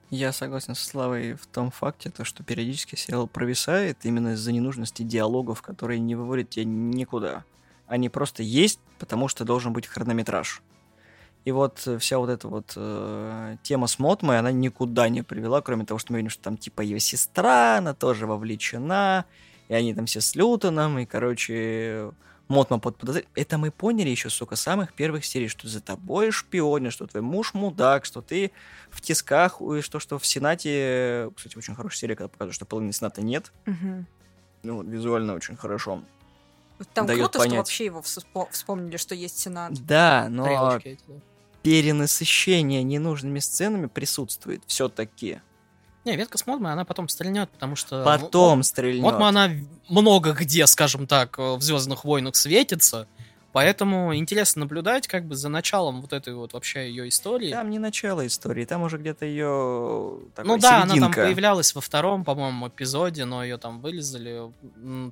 [0.08, 5.02] Я согласен со Славой в том факте, то, что периодически сериал провисает именно из-за ненужности
[5.02, 7.44] диалогов, которые не выводят тебя никуда.
[7.86, 10.62] Они просто есть, потому что должен быть хронометраж.
[11.44, 15.62] И вот э, вся вот эта вот э, тема с Мотмой, она никуда не привела,
[15.62, 19.24] кроме того, что мы видим, что там типа ее сестра, она тоже вовлечена,
[19.68, 22.12] и они там все с Лютоном, и, короче,
[22.48, 23.30] Мотма под подозрением.
[23.36, 27.54] Это мы поняли еще, сука, самых первых серий, что за тобой шпионят, что твой муж
[27.54, 28.50] мудак, что ты
[28.90, 31.30] в тисках, и что, что в Сенате...
[31.36, 33.52] Кстати, очень хорошая серия, когда показывают, что половины Сената нет.
[33.66, 34.06] Мгм.
[34.64, 36.02] Ну, вот, визуально очень хорошо.
[36.94, 37.52] Там Даёт круто, понять.
[37.52, 39.72] что вообще его вспо- вспомнили, что есть Сенат.
[39.84, 40.98] Да, но Тарелочки
[41.62, 45.40] перенасыщение ненужными сценами присутствует все-таки.
[46.04, 48.02] Не, ветка с Модмой, она потом стрельнет, потому что...
[48.04, 49.02] Потом стрельнет.
[49.02, 49.50] Мотма, она
[49.88, 53.06] много где, скажем так, в Звездных войнах светится.
[53.52, 57.50] Поэтому интересно наблюдать как бы за началом вот этой вот вообще ее истории.
[57.50, 62.24] Там не начало истории, там уже где-то ее ну да, она там появлялась во втором,
[62.24, 64.52] по-моему, эпизоде, но ее там вылезали.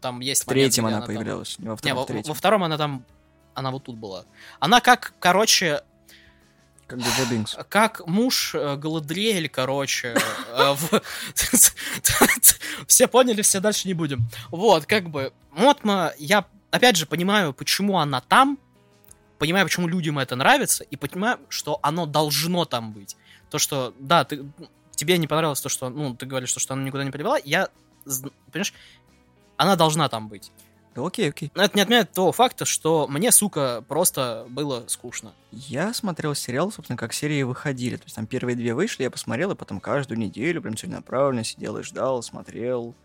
[0.00, 2.06] Там есть В третьем момент, она где там- появлялась, не во Не, втором, во, в
[2.06, 2.28] третьем.
[2.28, 3.04] во втором она там...
[3.54, 4.24] Она вот тут была.
[4.60, 5.82] Она как, короче,
[6.86, 7.56] Как Джаджа Бинкс.
[7.68, 10.14] как муж э, Галадриэль, короче.
[10.56, 10.74] э,
[12.86, 14.28] Все поняли, все дальше не будем.
[14.50, 18.58] Вот, как бы, Мотма, я опять же понимаю, почему она там,
[19.38, 23.16] понимаю, почему людям это нравится, и понимаю, что оно должно там быть.
[23.50, 24.44] То, что, да, ты,
[24.92, 27.68] тебе не понравилось то, что, ну, ты говоришь, что, что она никуда не привела, я,
[28.52, 28.74] понимаешь,
[29.56, 30.52] она должна там быть.
[30.94, 31.52] Да окей, окей.
[31.54, 35.32] Но это не отменяет того факта, что мне, сука, просто было скучно.
[35.52, 37.96] Я смотрел сериал, собственно, как серии выходили.
[37.96, 41.78] То есть там первые две вышли, я посмотрел, и потом каждую неделю прям целенаправленно сидел
[41.78, 42.96] и ждал, смотрел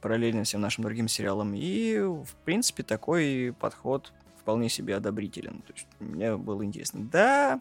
[0.00, 1.54] параллельно всем нашим другим сериалам.
[1.54, 5.62] И, в принципе, такой подход вполне себе одобрителен.
[5.62, 7.00] То есть мне было интересно.
[7.04, 7.60] Да,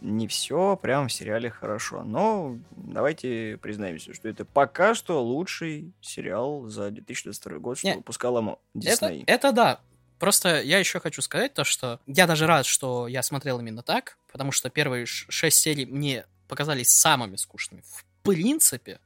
[0.00, 6.66] не все прям в сериале хорошо, но давайте признаемся, что это пока что лучший сериал
[6.68, 9.24] за 2022 год, что Не, выпускала Мо- Это, Дисней.
[9.26, 9.80] это да.
[10.18, 14.16] Просто я еще хочу сказать то, что я даже рад, что я смотрел именно так,
[14.30, 17.82] потому что первые шесть серий мне показались самыми скучными.
[17.82, 19.00] В принципе.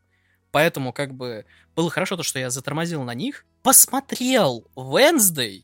[0.58, 1.46] Поэтому как бы
[1.76, 3.46] было хорошо то, что я затормозил на них.
[3.62, 5.62] Посмотрел Wednesday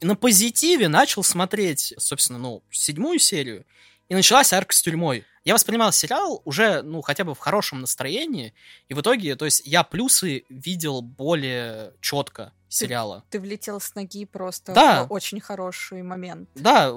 [0.00, 3.66] и на позитиве начал смотреть, собственно, ну, седьмую серию.
[4.08, 5.26] И началась арка с тюрьмой.
[5.44, 8.54] Я воспринимал сериал уже, ну, хотя бы в хорошем настроении.
[8.88, 13.24] И в итоге, то есть, я плюсы видел более четко сериала.
[13.28, 15.04] Ты влетел с ноги просто Да.
[15.04, 16.48] в очень хороший момент.
[16.54, 16.94] Да,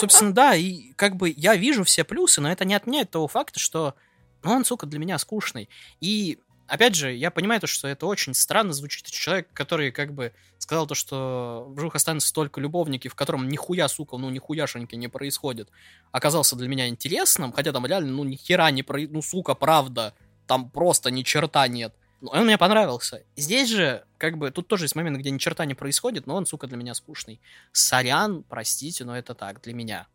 [0.00, 3.58] собственно, да, и как бы я вижу все плюсы, но это не отменяет того факта,
[3.58, 3.94] что
[4.42, 5.68] ну, он, сука, для меня скучный.
[6.00, 9.06] И, опять же, я понимаю то, что это очень странно звучит.
[9.06, 13.88] Человек, который как бы сказал то, что в живых останутся только любовники, в котором нихуя,
[13.88, 15.68] сука, ну нихуяшеньки не происходит,
[16.12, 19.00] оказался для меня интересным, хотя там реально, ну, ни хера не про...
[19.00, 20.14] Ну, сука, правда,
[20.46, 21.94] там просто ни черта нет.
[22.20, 23.22] Но он мне понравился.
[23.36, 26.46] Здесь же, как бы, тут тоже есть момент, где ни черта не происходит, но он,
[26.46, 27.40] сука, для меня скучный.
[27.72, 30.06] Сорян, простите, но это так, для меня.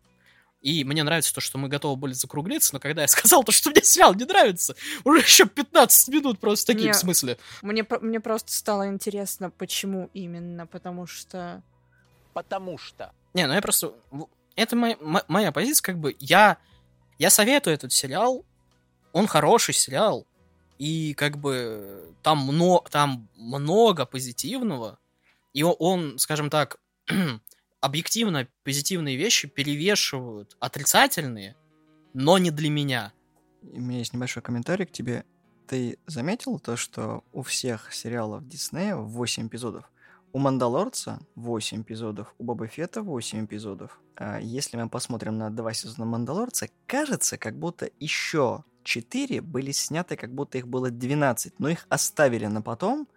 [0.61, 3.69] И мне нравится то, что мы готовы были закруглиться, но когда я сказал то, что
[3.69, 6.93] мне сериал не нравится, уже еще 15 минут просто такие, Не.
[6.93, 7.37] в смысле.
[7.61, 11.61] Мне, мне просто стало интересно, почему именно, потому что...
[12.33, 13.11] Потому что.
[13.33, 13.93] Не, ну я просто...
[14.55, 16.57] Это моя, мо- моя позиция, как бы, я,
[17.17, 18.45] я советую этот сериал,
[19.13, 20.25] он хороший сериал,
[20.81, 24.97] и как бы там, мно, там много позитивного,
[25.53, 26.79] и он, скажем так,
[27.81, 31.55] объективно позитивные вещи перевешивают отрицательные,
[32.15, 33.13] но не для меня.
[33.61, 35.23] У меня есть небольшой комментарий к тебе.
[35.67, 39.85] Ты заметил то, что у всех сериалов Диснея 8 эпизодов?
[40.33, 43.99] У Мандалорца 8 эпизодов, у Боба Фета 8 эпизодов.
[44.15, 50.15] А если мы посмотрим на два сезона Мандалорца, кажется, как будто еще 4 были сняты,
[50.15, 53.07] как будто их было 12, но их оставили на потом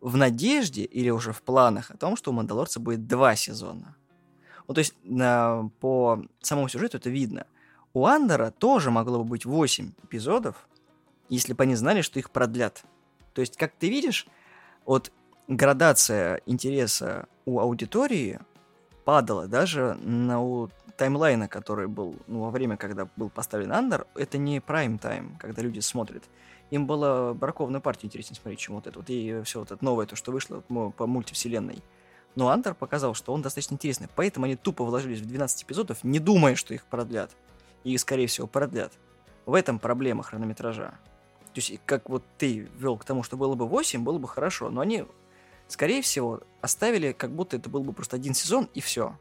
[0.00, 3.96] в надежде или уже в планах о том, что у Мандалорца будет два сезона.
[4.68, 7.46] Ну, то есть на- по самому сюжету это видно.
[7.92, 10.68] У Андера тоже могло бы быть 8 эпизодов,
[11.28, 12.84] если бы они знали, что их продлят.
[13.34, 14.26] То есть, как ты видишь,
[14.84, 15.12] вот
[15.48, 18.40] градация интереса у аудитории
[19.04, 19.46] падала.
[19.46, 24.60] Даже на у таймлайна, который был ну, во время, когда был поставлен Андер, это не
[24.60, 26.24] прайм-тайм, когда люди смотрят.
[26.70, 29.10] Им было браковную партию интереснее смотреть, чем вот это вот.
[29.10, 31.82] И все вот это новое, то, что вышло по мультивселенной.
[32.34, 34.08] Но Андер показал, что он достаточно интересный.
[34.14, 37.30] Поэтому они тупо вложились в 12 эпизодов, не думая, что их продлят.
[37.84, 38.92] И, скорее всего, продлят.
[39.46, 40.94] В этом проблема хронометража.
[41.52, 44.70] То есть, как вот ты вел к тому, что было бы 8, было бы хорошо.
[44.70, 45.04] Но они,
[45.68, 49.16] скорее всего, оставили, как будто это был бы просто один сезон, и все.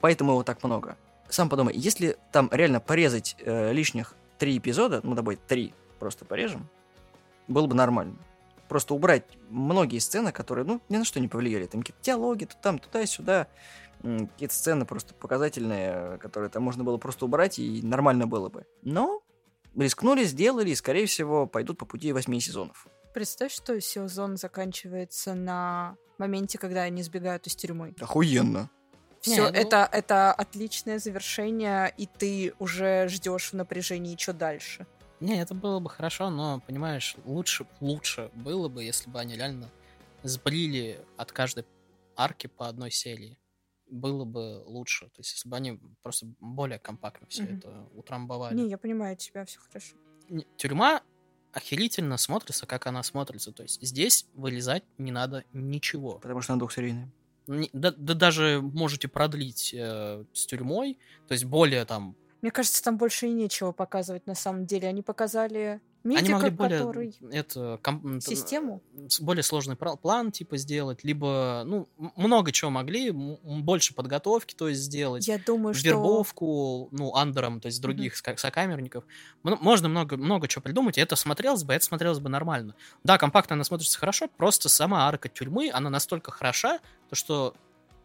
[0.00, 0.96] Поэтому его так много.
[1.28, 6.68] Сам подумай, если там реально порезать э, лишних три эпизода, ну, давай три просто порежем,
[7.48, 8.16] было бы нормально.
[8.68, 11.66] Просто убрать многие сцены, которые, ну, ни на что не повлияли.
[11.66, 13.46] Там какие-то диалоги, то там, туда-сюда.
[14.02, 18.66] м, Какие-то сцены просто показательные, которые там можно было просто убрать, и нормально было бы.
[18.82, 19.22] Но
[19.76, 22.86] рискнули, сделали, и, скорее всего, пойдут по пути восьми сезонов.
[23.14, 27.94] Представь, что сезон заканчивается на моменте, когда они сбегают из тюрьмы.
[28.00, 28.68] Охуенно.
[29.32, 34.86] Все, ну- это, это отличное завершение, и ты уже ждешь в напряжении, что дальше.
[35.20, 39.70] Не, это было бы хорошо, но, понимаешь, лучше, лучше было бы, если бы они реально
[40.22, 41.64] сбрили от каждой
[42.16, 43.38] арки по одной серии.
[43.88, 45.06] Было бы лучше.
[45.06, 47.58] То есть, если бы они просто более компактно все Мгм.
[47.58, 48.54] это утрамбовали.
[48.56, 49.96] Не, я понимаю тебя, все хорошо.
[50.28, 51.02] Не- Тюрьма
[51.52, 53.52] охерительно смотрится, как она смотрится.
[53.52, 56.18] То есть здесь вылезать не надо ничего.
[56.18, 57.10] Потому что она двухсерийная.
[57.46, 62.16] Да, да даже можете продлить э, с тюрьмой, то есть более там...
[62.42, 64.88] Мне кажется, там больше и нечего показывать на самом деле.
[64.88, 67.14] Они показали медика, Они могли более который...
[67.32, 68.82] это, ком- м, Систему?
[69.20, 75.26] более сложный план типа сделать, либо ну много чего могли, больше подготовки, то есть сделать.
[75.28, 75.86] Я думаю, что...
[75.88, 79.04] вербовку, ну, андером, то есть других ска- сокамерников.
[79.42, 82.74] Мно- Можно много, много чего придумать, и это смотрелось бы, это смотрелось бы нормально.
[83.04, 87.54] Да, компактно она смотрится хорошо, просто сама арка тюрьмы, она настолько хороша, то что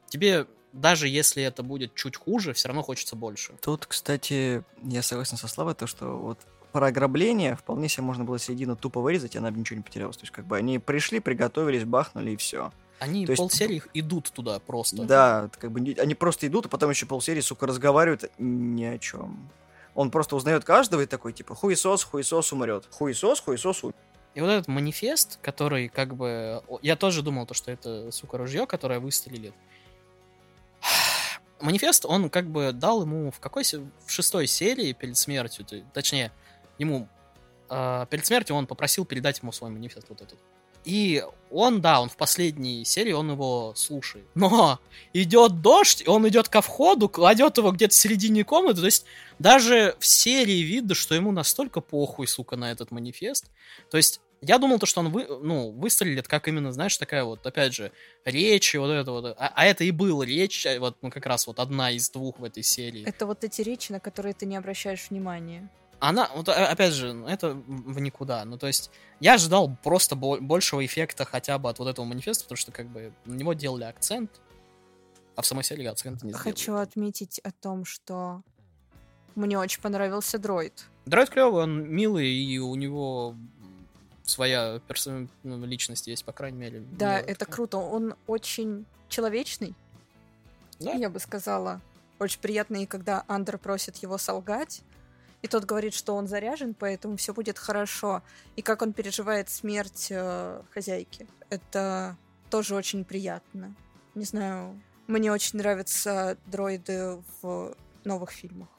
[0.10, 3.54] тебе, даже если это будет чуть хуже, все равно хочется больше.
[3.62, 6.38] Тут, кстати, я согласен со Славой, то, что вот
[6.72, 10.18] про ограбление вполне себе можно было середину тупо вырезать, и она бы ничего не потерялась.
[10.18, 12.72] То есть, как бы они пришли, приготовились, бахнули, и все.
[13.00, 15.04] Они То есть- полсерии идут туда просто.
[15.04, 19.50] Да, как бы они просто идут, а потом еще полсерии, сука, разговаривают ни о чем.
[19.96, 22.88] Он просто узнает каждого и такой, типа, хуесос, хуесос умрет.
[22.92, 23.96] Хуесос, хуесос умрет.
[24.36, 26.64] И вот этот манифест, который как бы...
[26.82, 29.54] Я тоже думал, то, что это, сука, ружье, которое выстрелит.
[31.60, 33.64] Манифест, он как бы дал ему в какой...
[33.64, 36.32] В шестой серии перед смертью, то- точнее,
[36.78, 37.08] ему...
[37.70, 40.40] э, перед смертью он попросил передать ему свой манифест вот этот.
[40.84, 44.26] И он, да, он в последней серии, он его слушает.
[44.34, 44.80] Но
[45.14, 48.80] идет дождь, и он идет ко входу, кладет его где-то в середине комнаты.
[48.80, 49.06] То есть
[49.38, 53.46] даже в серии видно, что ему настолько похуй, сука, на этот манифест.
[53.90, 57.46] То есть я думал, то, что он вы, ну, выстрелит, как именно, знаешь, такая вот,
[57.46, 57.92] опять же,
[58.26, 59.26] речь, и вот это вот.
[59.38, 62.40] А, а это и был речь, а вот, ну, как раз вот одна из двух
[62.40, 63.04] в этой серии.
[63.08, 65.70] Это вот эти речи, на которые ты не обращаешь внимания.
[66.02, 68.44] Она, вот, а- опять же, ну, это в никуда.
[68.44, 68.90] Ну, то есть,
[69.20, 72.88] я ожидал просто бо- большего эффекта хотя бы от вот этого манифеста, потому что, как
[72.88, 74.42] бы, на него делали акцент,
[75.36, 76.44] а в самой серии акцент не сделали.
[76.44, 78.42] Хочу отметить о том, что
[79.36, 80.86] мне очень понравился дроид.
[81.06, 83.36] Дроид клевый, он милый, и у него
[84.24, 86.80] своя персо- ну, личность есть, по крайней мере.
[86.94, 87.56] Да, это такая.
[87.56, 87.78] круто.
[87.78, 89.76] Он очень человечный,
[90.80, 90.94] Да.
[90.94, 91.80] я бы сказала.
[92.18, 94.82] Очень приятно, и когда Андер просит его солгать,
[95.42, 98.22] и тот говорит, что он заряжен, поэтому все будет хорошо.
[98.56, 101.28] И как он переживает смерть э, хозяйки.
[101.50, 102.16] Это
[102.50, 103.76] тоже очень приятно.
[104.14, 108.70] Не знаю, мне очень нравятся дроиды в новых фильмах.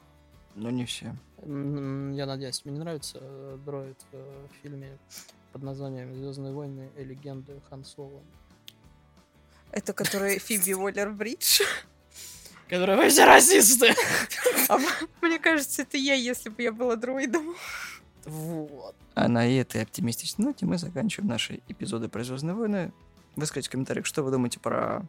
[0.55, 1.15] Но не все.
[1.45, 4.97] Я надеюсь, тебе не нравится э, дроид э, в фильме
[5.51, 8.21] под названием Звездные войны и легенды Хан Соло.
[9.71, 11.61] Это который Фиби Уоллер-Бридж.
[12.73, 13.93] Которые вы все расисты!
[14.67, 14.79] А
[15.21, 17.53] Мне кажется, это я, если бы я была дроидом.
[18.25, 18.95] Вот.
[19.13, 22.91] А на этой оптимистичной ноте мы заканчиваем наши эпизоды про Звездные войны.
[23.35, 25.03] Выскажите в комментариях, что вы думаете про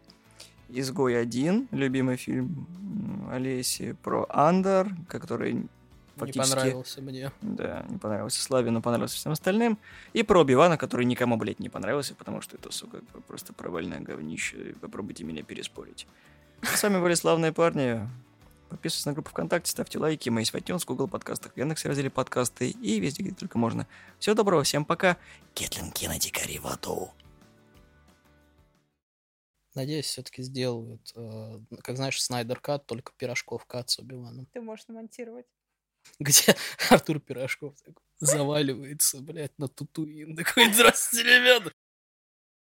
[0.69, 2.67] Изгой 1, любимый фильм
[3.31, 5.69] Олеси, про Андер, который Не
[6.17, 6.55] фактически...
[6.55, 7.33] понравился мне.
[7.41, 9.79] Да, не понравился Славе, но понравился всем остальным.
[10.13, 14.57] И про Оби-Вана, который никому, блядь, не понравился, потому что это, сука, просто провальное говнище.
[14.59, 16.07] И Попробуйте меня переспорить.
[16.65, 18.09] С вами были славные парни.
[18.69, 20.31] Подписывайтесь на группу ВКонтакте, ставьте лайки.
[20.31, 23.87] Мы есть в iTunes, Google подкастах, в Яндексе разделе подкасты и везде, где только можно.
[24.19, 25.17] Всего доброго, всем пока.
[25.55, 27.13] Кетлин в аду.
[29.75, 34.47] Надеюсь, все-таки сделают, э, как знаешь, Снайдер Кат, только Пирожков Кат с Оби-Ваном.
[34.47, 35.47] Ты можешь намонтировать.
[36.19, 36.57] Где
[36.91, 40.37] Артур Пирожков такой заваливается, блядь, на Тутуин.
[40.37, 41.73] Такой, здравствуйте, ребята.